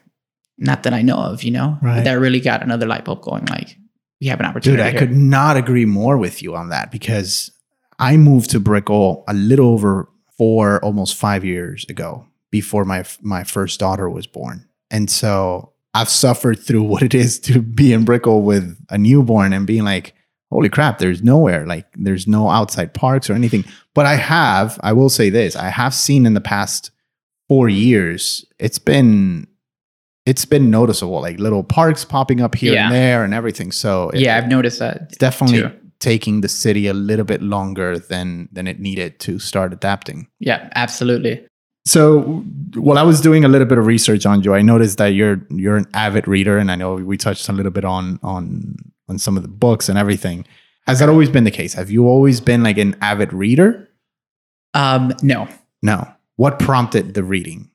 [0.57, 1.77] not that I know of, you know?
[1.81, 1.97] Right.
[1.97, 3.45] But that really got another light bulb going.
[3.45, 3.77] Like,
[4.19, 4.83] we have an opportunity.
[4.83, 4.99] Dude, I here.
[4.99, 7.51] could not agree more with you on that because
[7.97, 13.43] I moved to Brickell a little over four, almost five years ago before my my
[13.43, 14.67] first daughter was born.
[14.91, 19.53] And so I've suffered through what it is to be in Brickell with a newborn
[19.53, 20.13] and being like,
[20.51, 21.65] holy crap, there's nowhere.
[21.65, 23.65] Like there's no outside parks or anything.
[23.93, 26.91] But I have, I will say this, I have seen in the past
[27.51, 29.45] four years, it's been
[30.25, 32.85] it's been noticeable, like little parks popping up here Yeah.
[32.85, 33.71] and there and everything.
[33.71, 34.95] So it- yeah, I've noticed that.
[35.09, 35.71] it's definitely too.
[35.99, 40.27] taking the city a little bit longer than than it needed to start adapting.
[40.39, 41.35] Yeah, absolutely.
[41.85, 42.43] So
[42.75, 45.39] while I was doing a little bit of research on you, I noticed that you're
[45.63, 48.75] you're an avid reader, and I know we touched a little bit on on
[49.09, 50.45] on some of the books and everything.
[50.87, 51.73] Has that always been the case?
[51.79, 53.89] Have you always been like an avid reader?
[54.73, 55.47] Um, no.
[55.81, 56.07] No.
[56.41, 57.69] What prompted the reading?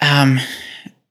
[0.00, 0.40] Um,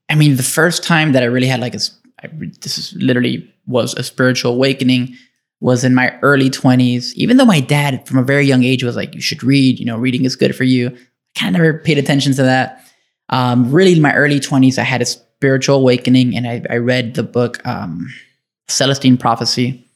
[0.10, 1.80] I mean, the first time that I really had like a,
[2.24, 2.30] I,
[2.62, 5.16] this is literally was a spiritual awakening
[5.60, 7.14] was in my early 20s.
[7.14, 9.86] Even though my dad from a very young age was like, you should read, you
[9.86, 10.88] know, reading is good for you.
[10.88, 12.84] I kind of never paid attention to that.
[13.30, 17.14] Um, really, in my early 20s, I had a spiritual awakening and I, I read
[17.14, 18.12] the book um,
[18.70, 19.88] Celestine Prophecy.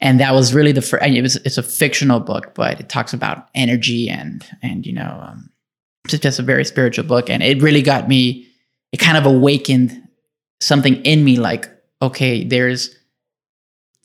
[0.00, 3.14] And that was really the first, it was, it's a fictional book, but it talks
[3.14, 5.48] about energy and, and, you know, um,
[6.12, 7.30] it's just a very spiritual book.
[7.30, 8.46] And it really got me,
[8.92, 10.08] it kind of awakened
[10.60, 11.68] something in me like,
[12.02, 12.94] okay, there's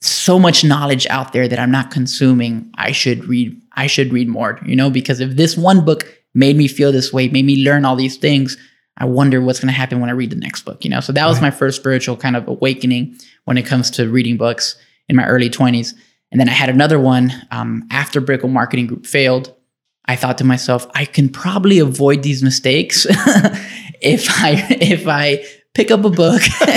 [0.02, 2.72] so much knowledge out there that I'm not consuming.
[2.76, 6.56] I should read, I should read more, you know, because if this one book made
[6.56, 8.58] me feel this way, made me learn all these things,
[8.98, 11.00] I wonder what's going to happen when I read the next book, you know?
[11.00, 14.76] So that was my first spiritual kind of awakening when it comes to reading books
[15.08, 15.94] in my early 20s.
[16.32, 19.54] And then I had another one um, after Brickell Marketing Group failed.
[20.06, 23.06] I thought to myself, I can probably avoid these mistakes
[24.02, 26.42] if I if I pick up a book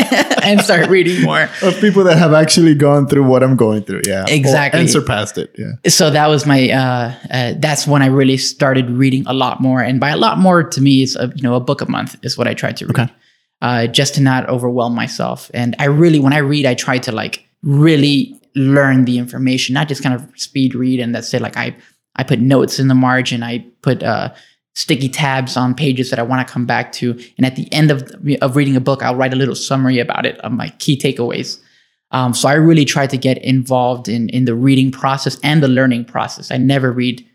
[0.44, 4.02] and start reading more of people that have actually gone through what I'm going through.
[4.06, 5.54] Yeah, exactly, or, and surpassed it.
[5.58, 5.90] Yeah.
[5.90, 6.70] So that was my.
[6.70, 10.38] Uh, uh, that's when I really started reading a lot more, and by a lot
[10.38, 12.76] more to me is a, you know a book a month is what I tried
[12.78, 13.12] to read, okay.
[13.62, 15.50] uh, just to not overwhelm myself.
[15.54, 19.88] And I really, when I read, I try to like really learn the information, not
[19.88, 21.42] just kind of speed read and that's it.
[21.42, 21.76] Like I,
[22.16, 23.42] I put notes in the margin.
[23.42, 24.34] I put uh,
[24.74, 27.18] sticky tabs on pages that I want to come back to.
[27.36, 28.02] And at the end of,
[28.42, 31.60] of reading a book, I'll write a little summary about it of my key takeaways.
[32.10, 35.68] Um, so I really try to get involved in, in the reading process and the
[35.68, 36.50] learning process.
[36.50, 37.26] I never read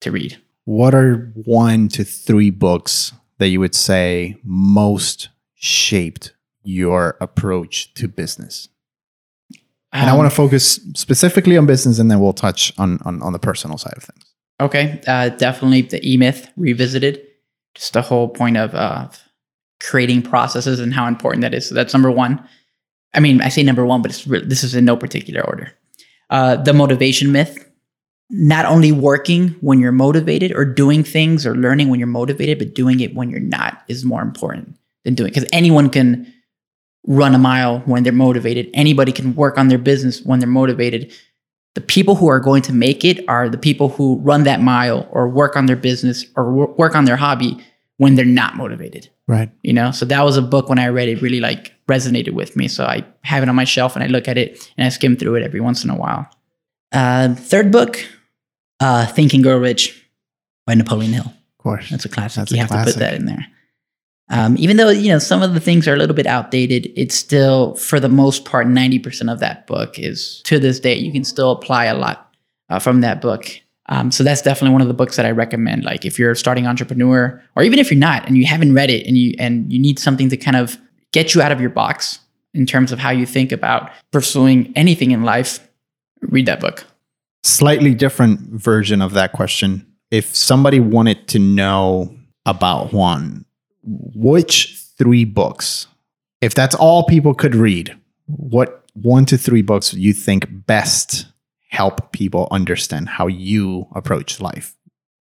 [0.00, 0.38] to read.
[0.64, 8.08] What are one to three books that you would say most shaped your approach to
[8.08, 8.68] business?
[9.92, 13.22] And I want to um, focus specifically on business, and then we'll touch on on,
[13.22, 14.24] on the personal side of things.
[14.60, 17.20] Okay, uh, definitely the E Myth revisited.
[17.74, 19.08] Just the whole point of uh,
[19.80, 21.68] creating processes and how important that is.
[21.68, 22.46] So that's number one.
[23.14, 25.72] I mean, I say number one, but it's really, this is in no particular order.
[26.30, 27.62] Uh, the motivation myth.
[28.28, 32.74] Not only working when you're motivated or doing things or learning when you're motivated, but
[32.74, 36.26] doing it when you're not is more important than doing because anyone can
[37.06, 38.68] run a mile when they're motivated.
[38.74, 41.12] Anybody can work on their business when they're motivated
[41.76, 45.06] the people who are going to make it are the people who run that mile
[45.12, 47.62] or work on their business or work on their hobby
[47.98, 49.10] when they're not motivated.
[49.28, 49.50] Right.
[49.62, 52.56] You know, so that was a book when I read it really like resonated with
[52.56, 52.66] me.
[52.66, 55.18] So I have it on my shelf and I look at it and I skim
[55.18, 56.26] through it every once in a while.
[56.92, 58.02] Uh, third book,
[58.80, 60.02] uh, Think and Grow Rich
[60.66, 61.26] by Napoleon Hill.
[61.26, 61.90] Of course.
[61.90, 62.36] That's a classic.
[62.36, 62.94] That's you a have classic.
[62.94, 63.46] to put that in there.
[64.28, 67.14] Um, even though you know some of the things are a little bit outdated, it's
[67.14, 71.12] still for the most part ninety percent of that book is to this day you
[71.12, 72.34] can still apply a lot
[72.68, 73.46] uh, from that book.
[73.88, 75.84] Um, so that's definitely one of the books that I recommend.
[75.84, 78.90] Like if you're a starting entrepreneur, or even if you're not and you haven't read
[78.90, 80.76] it and you and you need something to kind of
[81.12, 82.18] get you out of your box
[82.52, 85.60] in terms of how you think about pursuing anything in life,
[86.22, 86.84] read that book.
[87.44, 89.86] Slightly different version of that question.
[90.10, 93.44] If somebody wanted to know about Juan,
[93.86, 95.86] which three books,
[96.40, 97.96] if that's all people could read,
[98.26, 101.26] what one to three books you think best
[101.68, 104.76] help people understand how you approach life,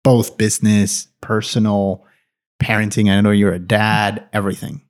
[0.05, 2.05] both business, personal,
[2.62, 3.11] parenting?
[3.11, 4.83] I know you're a dad, everything.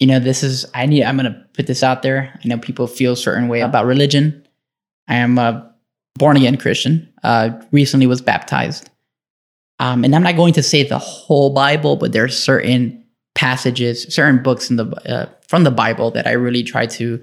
[0.00, 2.32] You know, this is, I need, I'm going to put this out there.
[2.42, 4.46] I know people feel a certain way about religion.
[5.08, 5.68] I am a
[6.18, 8.90] born again Christian, uh, recently was baptized.
[9.80, 14.02] Um, and I'm not going to say the whole Bible, but there are certain passages,
[14.12, 17.22] certain books in the uh, from the Bible that I really try to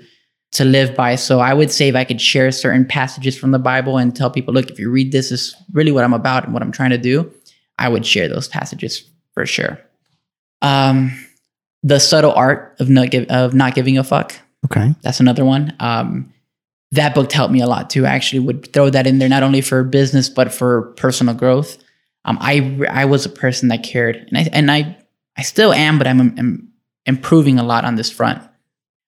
[0.54, 1.16] to live by.
[1.16, 4.32] So I would say if I could share certain passages from the Bible and tell
[4.32, 6.92] people, look, if you read this, is really what I'm about and what I'm trying
[6.92, 7.32] to do.
[7.78, 9.78] I would share those passages for sure.
[10.62, 11.12] Um,
[11.84, 14.34] the subtle art of not give, of not giving a fuck.
[14.64, 15.76] Okay, that's another one.
[15.82, 16.34] Um,
[16.94, 18.06] that book helped me a lot too.
[18.06, 21.78] I actually would throw that in there not only for business but for personal growth
[22.26, 24.98] um, I I was a person that cared, and I and I
[25.38, 26.72] I still am, but I'm, I'm
[27.06, 28.42] improving a lot on this front.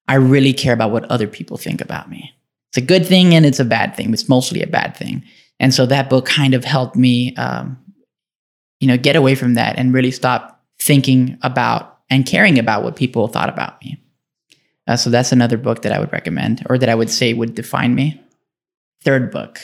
[0.08, 2.34] I really care about what other people think about me.
[2.70, 4.14] It's a good thing and it's a bad thing.
[4.14, 5.24] It's mostly a bad thing,
[5.60, 7.78] and so that book kind of helped me, um,
[8.80, 12.96] you know, get away from that and really stop thinking about and caring about what
[12.96, 14.00] people thought about me.
[14.88, 17.56] Uh, so that's another book that I would recommend, or that I would say would
[17.56, 18.22] define me.
[19.04, 19.60] Third book,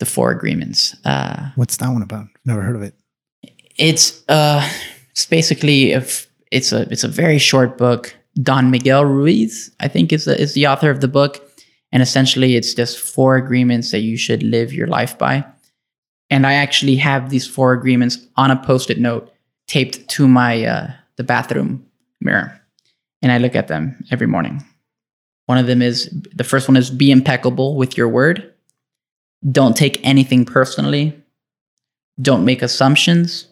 [0.00, 0.96] the Four Agreements.
[1.04, 2.26] Uh, What's that one about?
[2.44, 2.94] Never heard of it.
[3.78, 4.68] It's uh,
[5.10, 8.16] it's basically if it's a it's a very short book.
[8.42, 11.42] Don Miguel Ruiz, I think, is the, is the author of the book,
[11.92, 15.44] and essentially it's just four agreements that you should live your life by.
[16.30, 19.32] And I actually have these four agreements on a post-it note
[19.66, 21.86] taped to my uh, the bathroom
[22.20, 22.60] mirror.
[23.22, 24.64] and I look at them every morning.
[25.46, 28.54] One of them is the first one is be impeccable with your word.
[29.48, 31.16] Don't take anything personally.
[32.20, 33.48] Don't make assumptions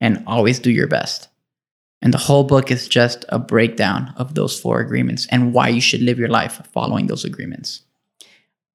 [0.00, 1.28] and always do your best.
[2.00, 5.80] And the whole book is just a breakdown of those four agreements and why you
[5.80, 7.82] should live your life following those agreements.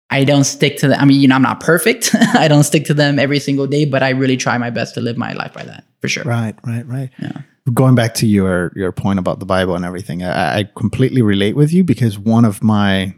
[0.09, 0.99] I don't stick to them.
[0.99, 2.13] I mean, you know, I'm not perfect.
[2.35, 5.01] I don't stick to them every single day, but I really try my best to
[5.01, 6.23] live my life by that for sure.
[6.23, 7.09] Right, right, right.
[7.19, 7.41] Yeah.
[7.73, 11.55] Going back to your your point about the Bible and everything, I, I completely relate
[11.55, 13.15] with you because one of my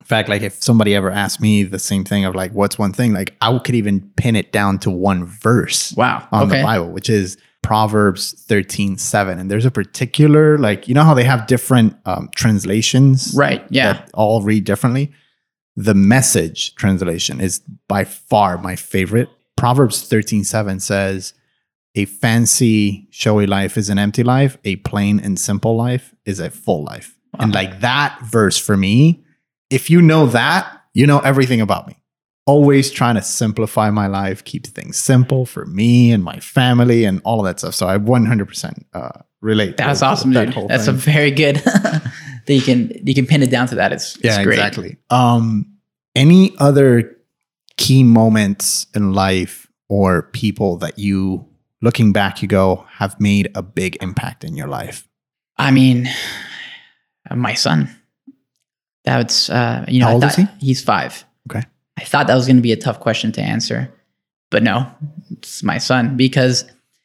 [0.00, 2.92] in fact, like if somebody ever asked me the same thing of like, what's one
[2.92, 3.12] thing?
[3.12, 6.26] Like I could even pin it down to one verse Wow.
[6.32, 6.58] on okay.
[6.58, 9.38] the Bible, which is Proverbs 13, 7.
[9.38, 13.62] And there's a particular, like, you know how they have different um, translations Right.
[13.70, 13.92] Yeah.
[13.92, 15.12] that all read differently?
[15.76, 19.28] The message translation is by far my favorite.
[19.56, 21.34] Proverbs 13, 7 says,
[21.94, 26.50] A fancy, showy life is an empty life, a plain and simple life is a
[26.50, 27.16] full life.
[27.38, 29.24] And like that verse for me,
[29.70, 31.96] if you know that, you know everything about me.
[32.46, 37.20] Always trying to simplify my life, keep things simple for me and my family and
[37.24, 37.74] all of that stuff.
[37.74, 39.10] So I 100% uh,
[39.40, 39.76] relate.
[39.76, 40.68] That's awesome, that dude.
[40.68, 42.02] That's a very good that
[42.48, 43.92] you can you can pin it down to that.
[43.92, 44.58] It's, it's yeah, great.
[44.58, 44.96] exactly.
[45.10, 45.76] Um,
[46.16, 47.16] any other
[47.76, 51.46] key moments in life or people that you,
[51.82, 55.06] looking back, you go have made a big impact in your life?
[55.56, 56.08] I mean,
[57.34, 57.94] my son.
[59.04, 61.24] That's uh, you know, How old is thought- He's five.
[61.50, 61.66] Okay.
[61.98, 63.92] I thought that was going to be a tough question to answer,
[64.50, 64.90] but no,
[65.32, 66.64] it's my son because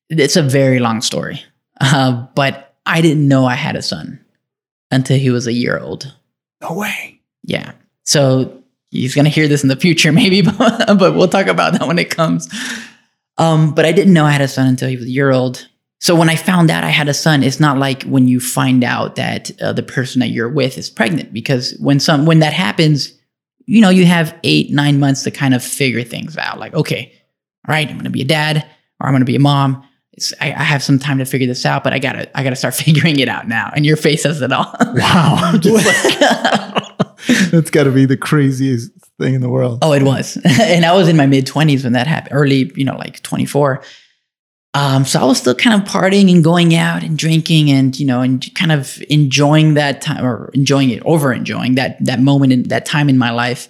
[0.09, 1.43] it's a very long story.
[1.81, 4.19] Uh, but I didn't know I had a son
[4.91, 6.13] until he was a year old.
[6.61, 7.19] No way.
[7.43, 7.73] Yeah.
[8.03, 11.73] So he's going to hear this in the future, maybe, but, but we'll talk about
[11.73, 12.47] that when it comes.
[13.37, 15.67] Um, but I didn't know I had a son until he was a year old.
[16.05, 18.83] So when I found out I had a son, it's not like when you find
[18.83, 22.53] out that uh, the person that you're with is pregnant, because when some when that
[22.53, 23.11] happens,
[23.65, 26.59] you know you have eight nine months to kind of figure things out.
[26.59, 27.11] Like, okay,
[27.67, 29.83] all right, I'm going to be a dad or I'm going to be a mom.
[30.11, 32.55] It's, I, I have some time to figure this out, but I gotta I gotta
[32.55, 33.71] start figuring it out now.
[33.75, 34.75] And your face says it all.
[34.93, 35.53] Wow.
[37.49, 39.79] That's got to be the craziest thing in the world.
[39.81, 40.37] Oh, it was.
[40.45, 43.81] and I was in my mid 20s when that happened, early, you know, like 24.
[44.76, 48.05] Um, so I was still kind of partying and going out and drinking and, you
[48.05, 52.51] know, and kind of enjoying that time or enjoying it, over enjoying that, that moment
[52.51, 53.69] in that time in my life.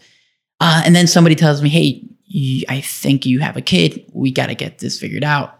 [0.60, 4.04] Uh, and then somebody tells me, Hey, you, I think you have a kid.
[4.14, 5.60] We got to get this figured out.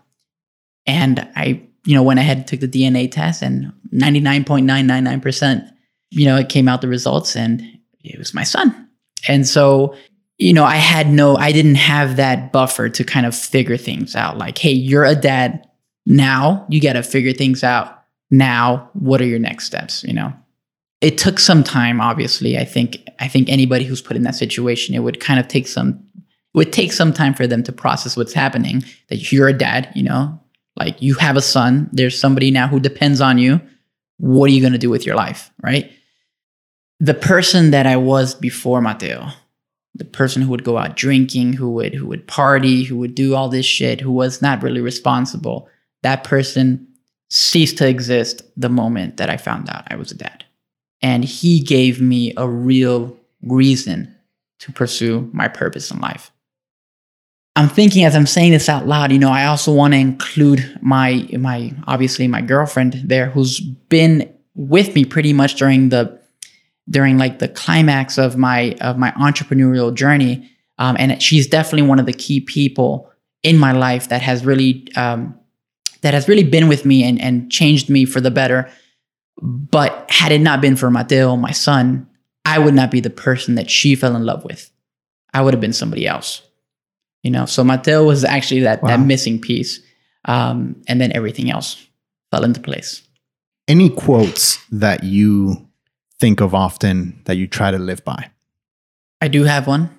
[0.88, 5.72] And I, you know, went ahead and took the DNA test and 99.999%,
[6.10, 7.62] you know, it came out the results and
[8.04, 8.90] it was my son.
[9.28, 9.96] And so,
[10.38, 14.16] you know, I had no, I didn't have that buffer to kind of figure things
[14.16, 14.38] out.
[14.38, 15.68] Like, hey, you're a dad
[16.06, 16.66] now.
[16.70, 18.90] You got to figure things out now.
[18.94, 20.04] What are your next steps?
[20.04, 20.34] You know,
[21.00, 22.02] it took some time.
[22.02, 25.48] Obviously, I think, I think anybody who's put in that situation, it would kind of
[25.48, 28.84] take some, it would take some time for them to process what's happening.
[29.08, 29.90] That you're a dad.
[29.96, 30.40] You know,
[30.76, 31.90] like you have a son.
[31.94, 33.62] There's somebody now who depends on you.
[34.18, 35.50] What are you going to do with your life?
[35.64, 35.92] Right.
[37.00, 39.30] The person that I was before Mateo,
[39.96, 43.34] the person who would go out drinking, who would who would party, who would do
[43.34, 45.70] all this shit, who was not really responsible,
[46.04, 46.88] that person
[47.30, 50.44] ceased to exist the moment that I found out I was a dad.
[51.02, 54.14] And he gave me a real reason
[54.60, 56.32] to pursue my purpose in life.
[57.56, 60.78] I'm thinking as I'm saying this out loud, you know, I also want to include
[60.82, 66.20] my my obviously my girlfriend there who's been with me pretty much during the
[66.90, 72.00] during like the climax of my of my entrepreneurial journey um, and she's definitely one
[72.00, 73.12] of the key people
[73.44, 75.38] in my life that has really um,
[76.02, 78.70] that has really been with me and, and changed me for the better.
[79.42, 82.08] But had it not been for mateo my son
[82.46, 84.72] i would not be the person that she fell in love with.
[85.34, 86.42] I would have been somebody else
[87.26, 87.46] you know?
[87.48, 89.82] So mateo was actually that that missing piece
[90.26, 91.84] um, and then everything else
[92.32, 93.02] fell into place.
[93.68, 95.65] Any quotes that you
[96.20, 98.30] think of often that you try to live by?
[99.22, 99.90] i do have one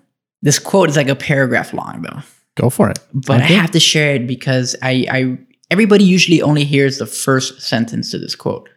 [0.42, 2.20] this quote is like a paragraph long though
[2.56, 2.98] Go for it.
[3.12, 3.54] but Okay.
[3.54, 5.38] I have to share it because I, I
[5.70, 8.70] everybody usually only hears the first sentence to this quote,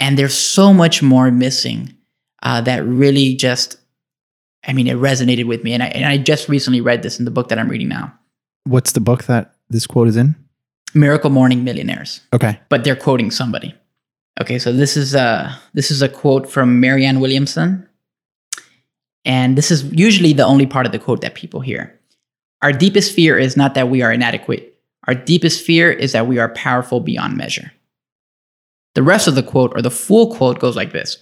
[0.00, 1.94] and there's so much more missing
[2.42, 3.76] uh, that really just,
[4.66, 7.24] I mean, it resonated with me, and I and I just recently read this in
[7.24, 8.12] the book that I'm reading now,
[8.64, 10.34] What's the book that this quote is in?
[10.94, 12.58] Miracle Morning Millionaires, Okay.
[12.70, 13.72] but they're quoting somebody.
[14.40, 17.86] Okay, so this is a this is a quote from Marianne Williamson,
[19.24, 21.98] and this is usually the only part of the quote that people hear.
[22.62, 24.72] Our deepest fear is not that we are inadequate.
[25.06, 27.72] Our deepest fear is that we are powerful beyond measure.
[28.94, 31.18] The rest of the quote, or the full quote, goes like this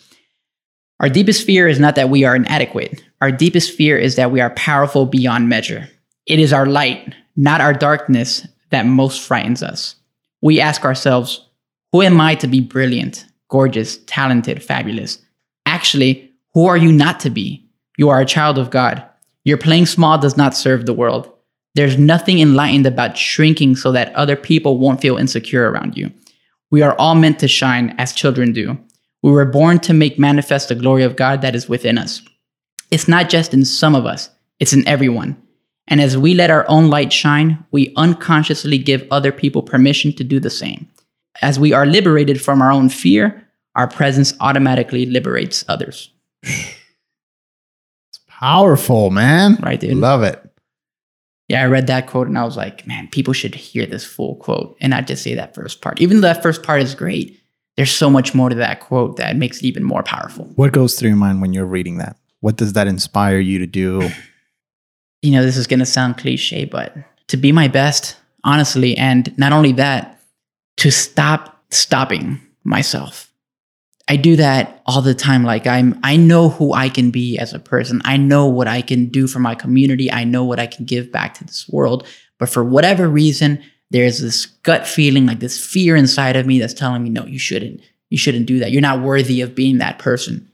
[1.00, 3.02] Our deepest fear is not that we are inadequate.
[3.20, 5.88] Our deepest fear is that we are powerful beyond measure.
[6.26, 9.96] It is our light, not our darkness, that most frightens us.
[10.42, 11.46] We ask ourselves,
[11.92, 15.18] Who am I to be brilliant, gorgeous, talented, fabulous?
[15.66, 17.68] Actually, who are you not to be?
[17.96, 19.04] You are a child of God.
[19.44, 21.32] Your playing small does not serve the world.
[21.74, 26.12] There's nothing enlightened about shrinking so that other people won't feel insecure around you.
[26.70, 28.78] We are all meant to shine as children do.
[29.22, 32.22] We were born to make manifest the glory of God that is within us.
[32.90, 35.40] It's not just in some of us, it's in everyone.
[35.88, 40.24] And as we let our own light shine, we unconsciously give other people permission to
[40.24, 40.88] do the same.
[41.42, 46.12] As we are liberated from our own fear, our presence automatically liberates others.
[46.42, 49.56] It's powerful, man.
[49.62, 49.96] Right, dude?
[49.96, 50.44] Love it.
[51.48, 54.36] Yeah, I read that quote and I was like, man, people should hear this full
[54.36, 56.00] quote and not just say that first part.
[56.00, 57.40] Even though that first part is great,
[57.76, 60.44] there's so much more to that quote that makes it even more powerful.
[60.54, 62.16] What goes through your mind when you're reading that?
[62.40, 64.10] What does that inspire you to do?
[65.22, 69.36] You know, this is going to sound cliche, but to be my best, honestly, and
[69.36, 70.18] not only that,
[70.78, 73.32] to stop stopping myself.
[74.08, 75.44] I do that all the time.
[75.44, 78.02] Like I'm, I know who I can be as a person.
[78.04, 80.10] I know what I can do for my community.
[80.10, 82.06] I know what I can give back to this world.
[82.38, 86.74] But for whatever reason, there's this gut feeling, like this fear inside of me that's
[86.74, 87.82] telling me, no, you shouldn't.
[88.08, 88.72] You shouldn't do that.
[88.72, 90.50] You're not worthy of being that person.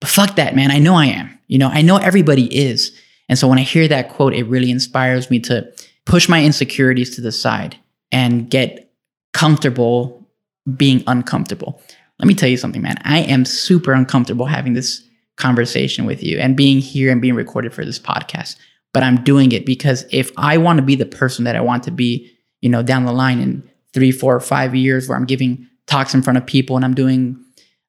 [0.00, 0.70] But fuck that, man.
[0.70, 1.36] I know I am.
[1.48, 2.96] You know, I know everybody is.
[3.28, 5.72] And so when I hear that quote, it really inspires me to
[6.04, 7.76] push my insecurities to the side
[8.12, 8.89] and get
[9.32, 10.28] comfortable
[10.76, 11.80] being uncomfortable.
[12.18, 12.98] Let me tell you something, man.
[13.04, 15.02] I am super uncomfortable having this
[15.36, 18.56] conversation with you and being here and being recorded for this podcast.
[18.92, 21.82] But I'm doing it because if I want to be the person that I want
[21.84, 25.66] to be, you know, down the line in three, four, five years where I'm giving
[25.86, 27.42] talks in front of people and I'm doing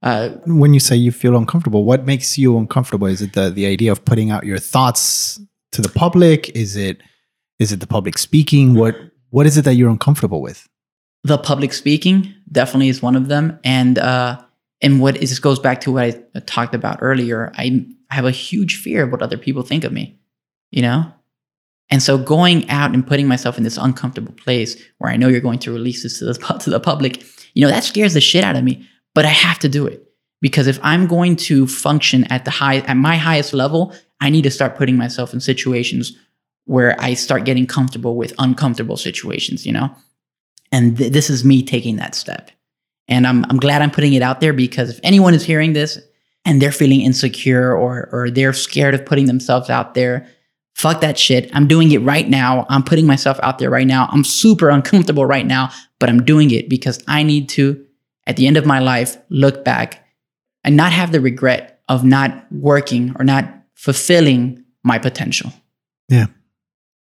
[0.04, 3.06] uh, when you say you feel uncomfortable, what makes you uncomfortable?
[3.06, 5.40] Is it the the idea of putting out your thoughts
[5.74, 6.50] to the public?
[6.56, 7.02] Is it
[7.60, 8.74] is it the public speaking?
[8.74, 8.96] What
[9.30, 10.68] what is it that you're uncomfortable with?
[11.24, 13.60] The public speaking definitely is one of them.
[13.64, 14.42] And uh
[14.82, 17.52] and what is this goes back to what i talked about earlier.
[17.56, 20.18] I have a huge fear of what other people think of me
[20.72, 21.12] you know?
[21.90, 25.42] And so going out and putting myself in this uncomfortable place where i know you're
[25.42, 28.44] going to release this to the, to the public you know that scares the shit
[28.44, 28.88] out of me.
[29.14, 30.08] But i have to do it.
[30.40, 34.44] Because if i'm going to function at the high at my highest level i need
[34.44, 36.18] to start putting myself in situations
[36.66, 39.94] where i start getting comfortable with uncomfortable situations you know
[40.72, 42.52] and th- this is me taking that step.
[43.08, 46.00] And I'm, I'm glad I'm putting it out there because if anyone is hearing this
[46.46, 50.28] and they're feeling insecure or, or they're scared of putting themselves out there,
[50.76, 51.50] fuck that shit.
[51.54, 52.66] I'm doing it right now.
[52.70, 54.08] I'm putting myself out there right now.
[54.12, 55.70] I'm super uncomfortable right now,
[56.00, 57.86] but I'm doing it because I need to,
[58.28, 60.06] at the end of my life, look back
[60.64, 65.52] and not have the regret of not working or not fulfilling my potential.
[66.08, 66.28] Yeah.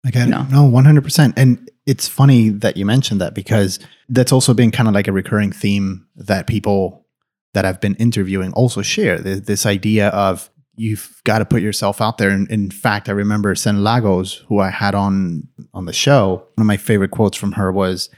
[0.07, 0.41] I get No.
[0.43, 0.51] it.
[0.51, 1.35] No, 100%.
[1.37, 3.79] And it's funny that you mentioned that because
[4.11, 7.07] that's also been kind of like a recurring theme that people
[7.55, 12.03] that I've been interviewing also share Th- this idea of you've got to put yourself
[12.03, 12.29] out there.
[12.29, 16.47] And in fact, I remember Sen Lagos, who I had on on the show.
[16.57, 18.11] One of my favorite quotes from her was,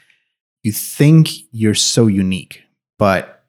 [0.64, 2.64] "You think you're so unique,
[2.98, 3.44] but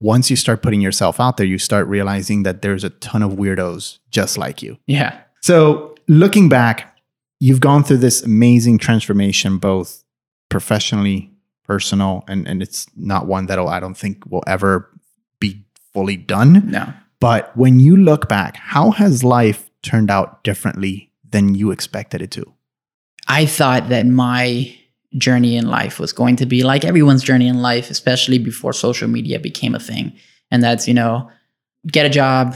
[0.00, 3.32] once you start putting yourself out there, you start realizing that there's a ton of
[3.32, 5.18] weirdos just like you." Yeah.
[5.40, 6.95] So, looking back,
[7.38, 10.04] you've gone through this amazing transformation, both
[10.48, 11.32] professionally,
[11.64, 14.88] personal, and, and it's not one that'll, I don't think, will ever
[15.40, 16.70] be fully done.
[16.70, 16.92] No.
[17.20, 22.30] But when you look back, how has life turned out differently than you expected it
[22.32, 22.52] to?
[23.28, 24.76] I thought that my
[25.18, 29.08] journey in life was going to be like everyone's journey in life, especially before social
[29.08, 30.12] media became a thing.
[30.50, 31.30] And that's, you know,
[31.86, 32.54] get a job,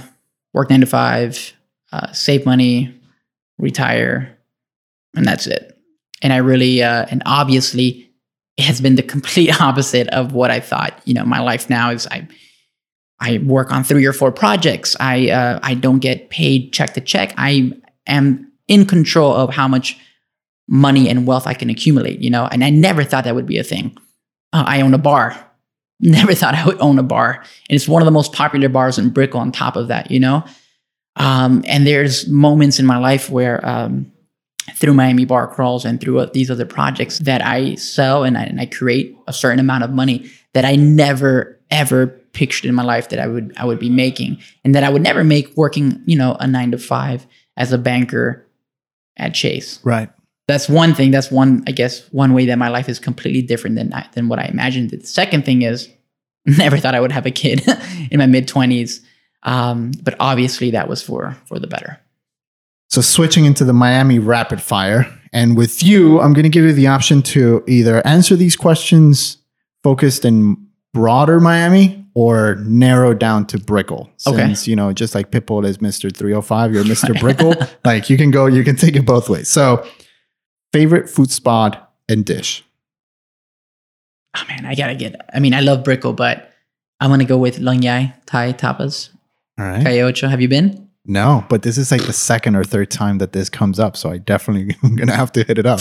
[0.53, 1.55] work nine to five,
[1.93, 2.95] uh, save money,
[3.59, 4.37] retire,
[5.15, 5.77] and that's it.
[6.23, 8.11] And I really, uh, and obviously,
[8.57, 11.01] it has been the complete opposite of what I thought.
[11.05, 12.29] You know, my life now is I,
[13.21, 14.97] I work on three or four projects.
[15.01, 17.35] I, uh, I don't get paid check to check.
[17.37, 17.73] I
[18.07, 19.99] am in control of how much
[20.69, 23.59] money and wealth I can accumulate, you know, and I never thought that would be
[23.59, 23.97] a thing.
[24.53, 25.47] Uh, I own a bar.
[26.03, 27.35] Never thought I would own a bar.
[27.35, 30.19] And it's one of the most popular bars in Brickell on top of that, you
[30.19, 30.43] know?
[31.17, 34.11] Um, and there's moments in my life where, um,
[34.77, 38.45] through Miami Bar Crawls and through uh, these other projects that I sell and I,
[38.45, 42.83] and I create a certain amount of money that I never ever pictured in my
[42.83, 46.03] life that I would I would be making and that I would never make working,
[46.07, 48.47] you know, a 9 to 5 as a banker
[49.17, 50.09] at Chase Right.
[50.49, 51.11] that's one thing.
[51.11, 54.29] That's one, I guess, one way that my life is completely different than I, than
[54.29, 54.91] what I imagined.
[54.91, 55.89] The second thing is,
[56.47, 57.63] Never thought I would have a kid
[58.11, 59.01] in my mid 20s.
[59.43, 62.01] Um, but obviously that was for for the better.
[62.91, 66.73] So switching into the Miami rapid fire, and with you, I'm going to give you
[66.73, 69.39] the option to either answer these questions
[69.85, 70.57] focused in
[70.93, 74.11] broader Miami or narrow down to Brickell.
[74.27, 74.39] Okay.
[74.39, 76.15] Since, you know, just like Pitbull is Mr.
[76.15, 77.19] 305, you're Mr.
[77.21, 77.55] Brickell.
[77.85, 79.49] like you can go, you can take it both ways.
[79.49, 79.87] So,
[80.73, 82.65] favorite food spot and dish.
[84.37, 85.21] Oh man, I gotta get.
[85.33, 86.53] I mean, I love Brickell, but
[87.01, 89.11] I'm gonna go with Lung Yai Thai tapas.
[89.59, 89.83] All right.
[89.83, 90.90] Calle Have you been?
[91.07, 93.97] No, but this is like the second or third time that this comes up.
[93.97, 95.81] So I definitely am going to have to hit it up.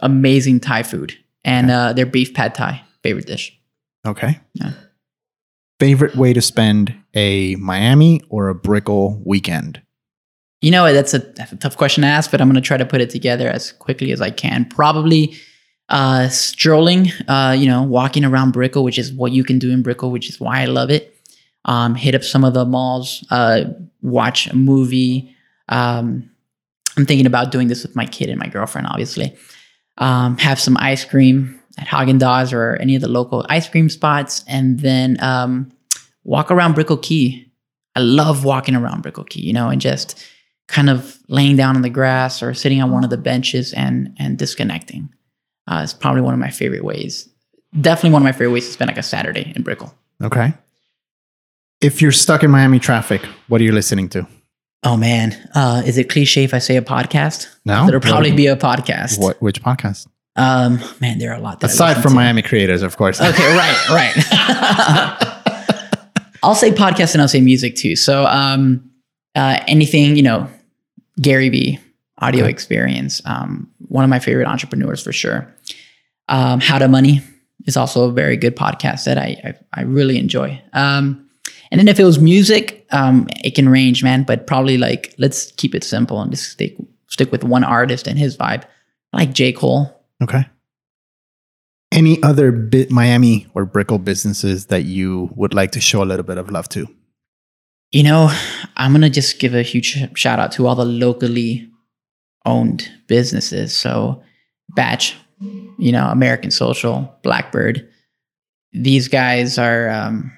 [0.00, 1.16] Amazing Thai food.
[1.44, 3.58] And uh, their beef pad Thai, favorite dish.
[4.06, 4.38] Okay.
[4.54, 4.72] Yeah.
[5.80, 9.82] Favorite way to spend a Miami or a Brickell weekend?
[10.60, 12.76] You know, that's a, that's a tough question to ask, but I'm going to try
[12.76, 14.66] to put it together as quickly as I can.
[14.66, 15.34] Probably
[15.88, 19.82] uh, strolling, uh, you know, walking around Brickell, which is what you can do in
[19.82, 21.16] Brickell, which is why I love it.
[21.64, 23.64] Um, hit up some of the malls, uh,
[24.02, 25.34] watch a movie.
[25.68, 26.30] Um,
[26.96, 29.36] I'm thinking about doing this with my kid and my girlfriend, obviously.
[29.98, 33.88] Um, have some ice cream at Haagen Dazs or any of the local ice cream
[33.88, 35.70] spots, and then um,
[36.24, 37.46] walk around Brickell Key.
[37.94, 40.24] I love walking around Brickell Key, you know, and just
[40.68, 44.14] kind of laying down on the grass or sitting on one of the benches and
[44.18, 45.08] and disconnecting.
[45.66, 47.28] Uh, it's probably one of my favorite ways.
[47.80, 49.94] Definitely one of my favorite ways to spend like a Saturday in Brickell.
[50.22, 50.52] Okay.
[51.80, 54.26] If you're stuck in Miami traffic, what are you listening to?
[54.82, 57.48] Oh man, uh, is it cliche if I say a podcast?
[57.64, 57.86] No.
[57.86, 59.18] there'll probably be a podcast.
[59.18, 59.40] What?
[59.42, 60.06] Which podcast?
[60.36, 61.60] Um, man, there are a lot.
[61.60, 62.16] That Aside from to.
[62.16, 63.20] Miami creators, of course.
[63.20, 64.14] Okay, right, right.
[66.42, 67.94] I'll say podcast and I'll say music too.
[67.96, 68.90] So, um,
[69.34, 70.48] uh, anything you know,
[71.20, 71.78] Gary Vee,
[72.18, 72.50] audio Okay.
[72.50, 75.54] experience, um, one of my favorite entrepreneurs for sure.
[76.28, 77.20] Um, How to Money
[77.66, 80.62] is also a very good podcast that I I, I really enjoy.
[80.72, 81.26] Um,
[81.70, 84.24] and then if it was music, um, it can range, man.
[84.24, 88.18] But probably like let's keep it simple and just stick stick with one artist and
[88.18, 88.64] his vibe.
[89.12, 90.04] I like J Cole.
[90.22, 90.46] Okay.
[91.92, 96.24] Any other bit Miami or Brickell businesses that you would like to show a little
[96.24, 96.86] bit of love to?
[97.90, 98.30] You know,
[98.76, 101.68] I'm gonna just give a huge shout out to all the locally
[102.46, 103.74] owned businesses.
[103.74, 104.22] So,
[104.70, 107.88] Batch, you know, American Social, Blackbird.
[108.72, 110.32] These guys are, um,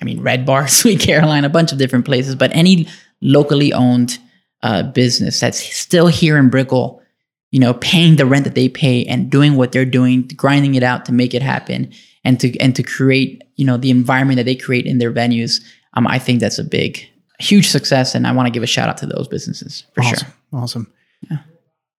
[0.00, 2.88] I mean, Red Bar, Sweet Caroline, a bunch of different places, but any
[3.20, 4.18] locally owned
[4.62, 7.02] uh, business that's still here in Brickell,
[7.50, 10.82] you know, paying the rent that they pay and doing what they're doing, grinding it
[10.82, 11.92] out to make it happen,
[12.24, 15.62] and to and to create, you know, the environment that they create in their venues.
[15.94, 17.06] Um, I think that's a big,
[17.38, 20.16] huge success, and I want to give a shout out to those businesses for awesome.
[20.18, 20.60] sure.
[20.60, 20.92] Awesome.
[21.30, 21.38] Yeah.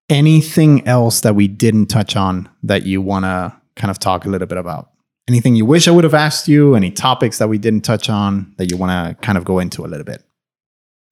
[0.08, 4.28] Anything else that we didn't touch on that you want to kind of talk a
[4.28, 4.90] little bit about?
[5.28, 6.76] Anything you wish I would have asked you?
[6.76, 9.84] Any topics that we didn't touch on that you want to kind of go into
[9.84, 10.22] a little bit?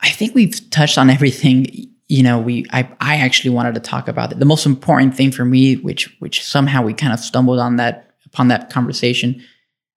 [0.00, 1.66] I think we've touched on everything.
[2.08, 4.38] You know, we I I actually wanted to talk about it.
[4.38, 8.14] The most important thing for me, which which somehow we kind of stumbled on that
[8.26, 9.42] upon that conversation,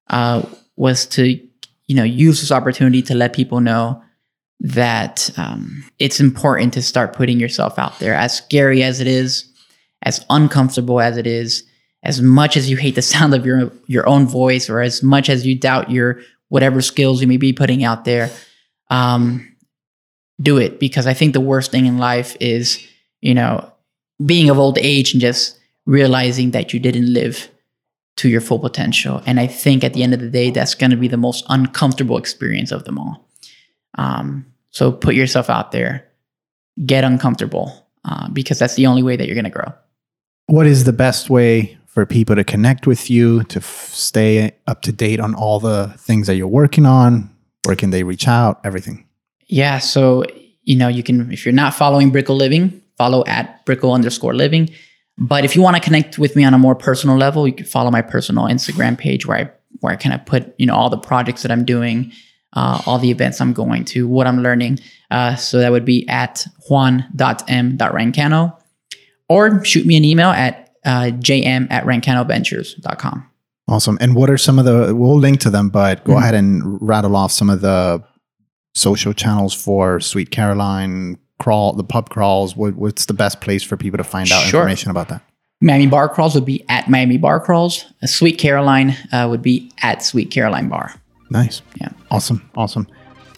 [0.10, 0.44] uh,
[0.78, 1.40] was to
[1.88, 4.02] you know use this opportunity to let people know
[4.60, 8.16] that um, it's important to start putting yourself out there.
[8.16, 9.52] As scary as it is,
[10.02, 11.67] as uncomfortable as it is,
[12.04, 15.30] as much as you hate the sound of your your own voice, or as much
[15.30, 18.30] as you doubt your whatever skills you may be putting out there.
[18.90, 19.56] Um,
[20.42, 22.86] do it because I think the worst thing in life is,
[23.22, 23.72] you know,
[24.24, 27.50] being of old age and just realizing that you didn't live
[28.18, 29.22] to your full potential.
[29.26, 31.46] And I think at the end of the day, that's going to be the most
[31.50, 33.28] uncomfortable experience of them all.
[33.98, 36.08] Um, so put yourself out there,
[36.86, 39.74] get uncomfortable, uh, because that's the only way that you're going to grow.
[40.48, 44.84] What is the best way for people to connect with you, to f- stay up
[44.84, 47.28] to date on all the things that you're working on?
[47.66, 48.62] Where can they reach out?
[48.64, 49.08] Everything.
[49.48, 49.80] Yeah.
[49.80, 50.24] So,
[50.62, 54.70] you know, you can, if you're not following Brickell Living, follow at Brickell underscore living.
[55.18, 57.66] But if you want to connect with me on a more personal level, you can
[57.66, 60.92] follow my personal Instagram page where I, where I kind of put, you know, all
[60.92, 62.12] the projects that I'm doing,
[62.54, 64.82] uh, all the events I'm going to, what I'm learning.
[65.10, 68.56] Uh, so that would be at juan.m.rancano
[69.30, 73.30] or shoot me an email at uh, jm at rancanoventures.com.
[73.68, 73.98] Awesome.
[74.02, 76.18] And what are some of the, we'll link to them, but go Mhm.
[76.20, 78.02] ahead and rattle off some of the
[78.74, 82.56] social channels for Sweet Caroline, Crawl, the pub crawls.
[82.56, 84.62] What, what's the best place for people to find out Sure.
[84.62, 85.22] information about that?
[85.60, 87.84] Miami Bar Crawls would be at Miami Bar Crawls.
[88.02, 90.94] Uh, Sweet Caroline uh, would be at Sweet Caroline Bar.
[91.32, 91.62] Nice.
[91.82, 91.90] Yeah.
[92.12, 92.48] Awesome.
[92.56, 92.88] Awesome.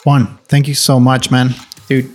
[0.06, 1.56] Juan, thank you so much, man.
[1.88, 2.14] Dude,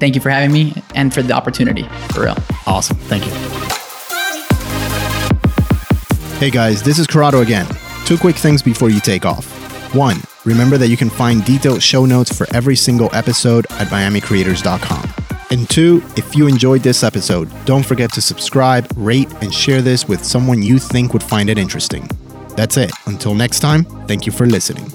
[0.00, 1.86] thank you for having me and for the opportunity.
[2.12, 2.36] For real.
[2.66, 2.96] Awesome.
[2.96, 3.71] Thank you.
[6.42, 7.68] Hey guys, this is Corrado again.
[8.04, 9.46] Two quick things before you take off.
[9.94, 15.08] One, remember that you can find detailed show notes for every single episode at miamicreators.com.
[15.52, 20.08] And two, if you enjoyed this episode, don't forget to subscribe, rate, and share this
[20.08, 22.10] with someone you think would find it interesting.
[22.56, 22.90] That's it.
[23.06, 24.90] Until next time, thank you for listening.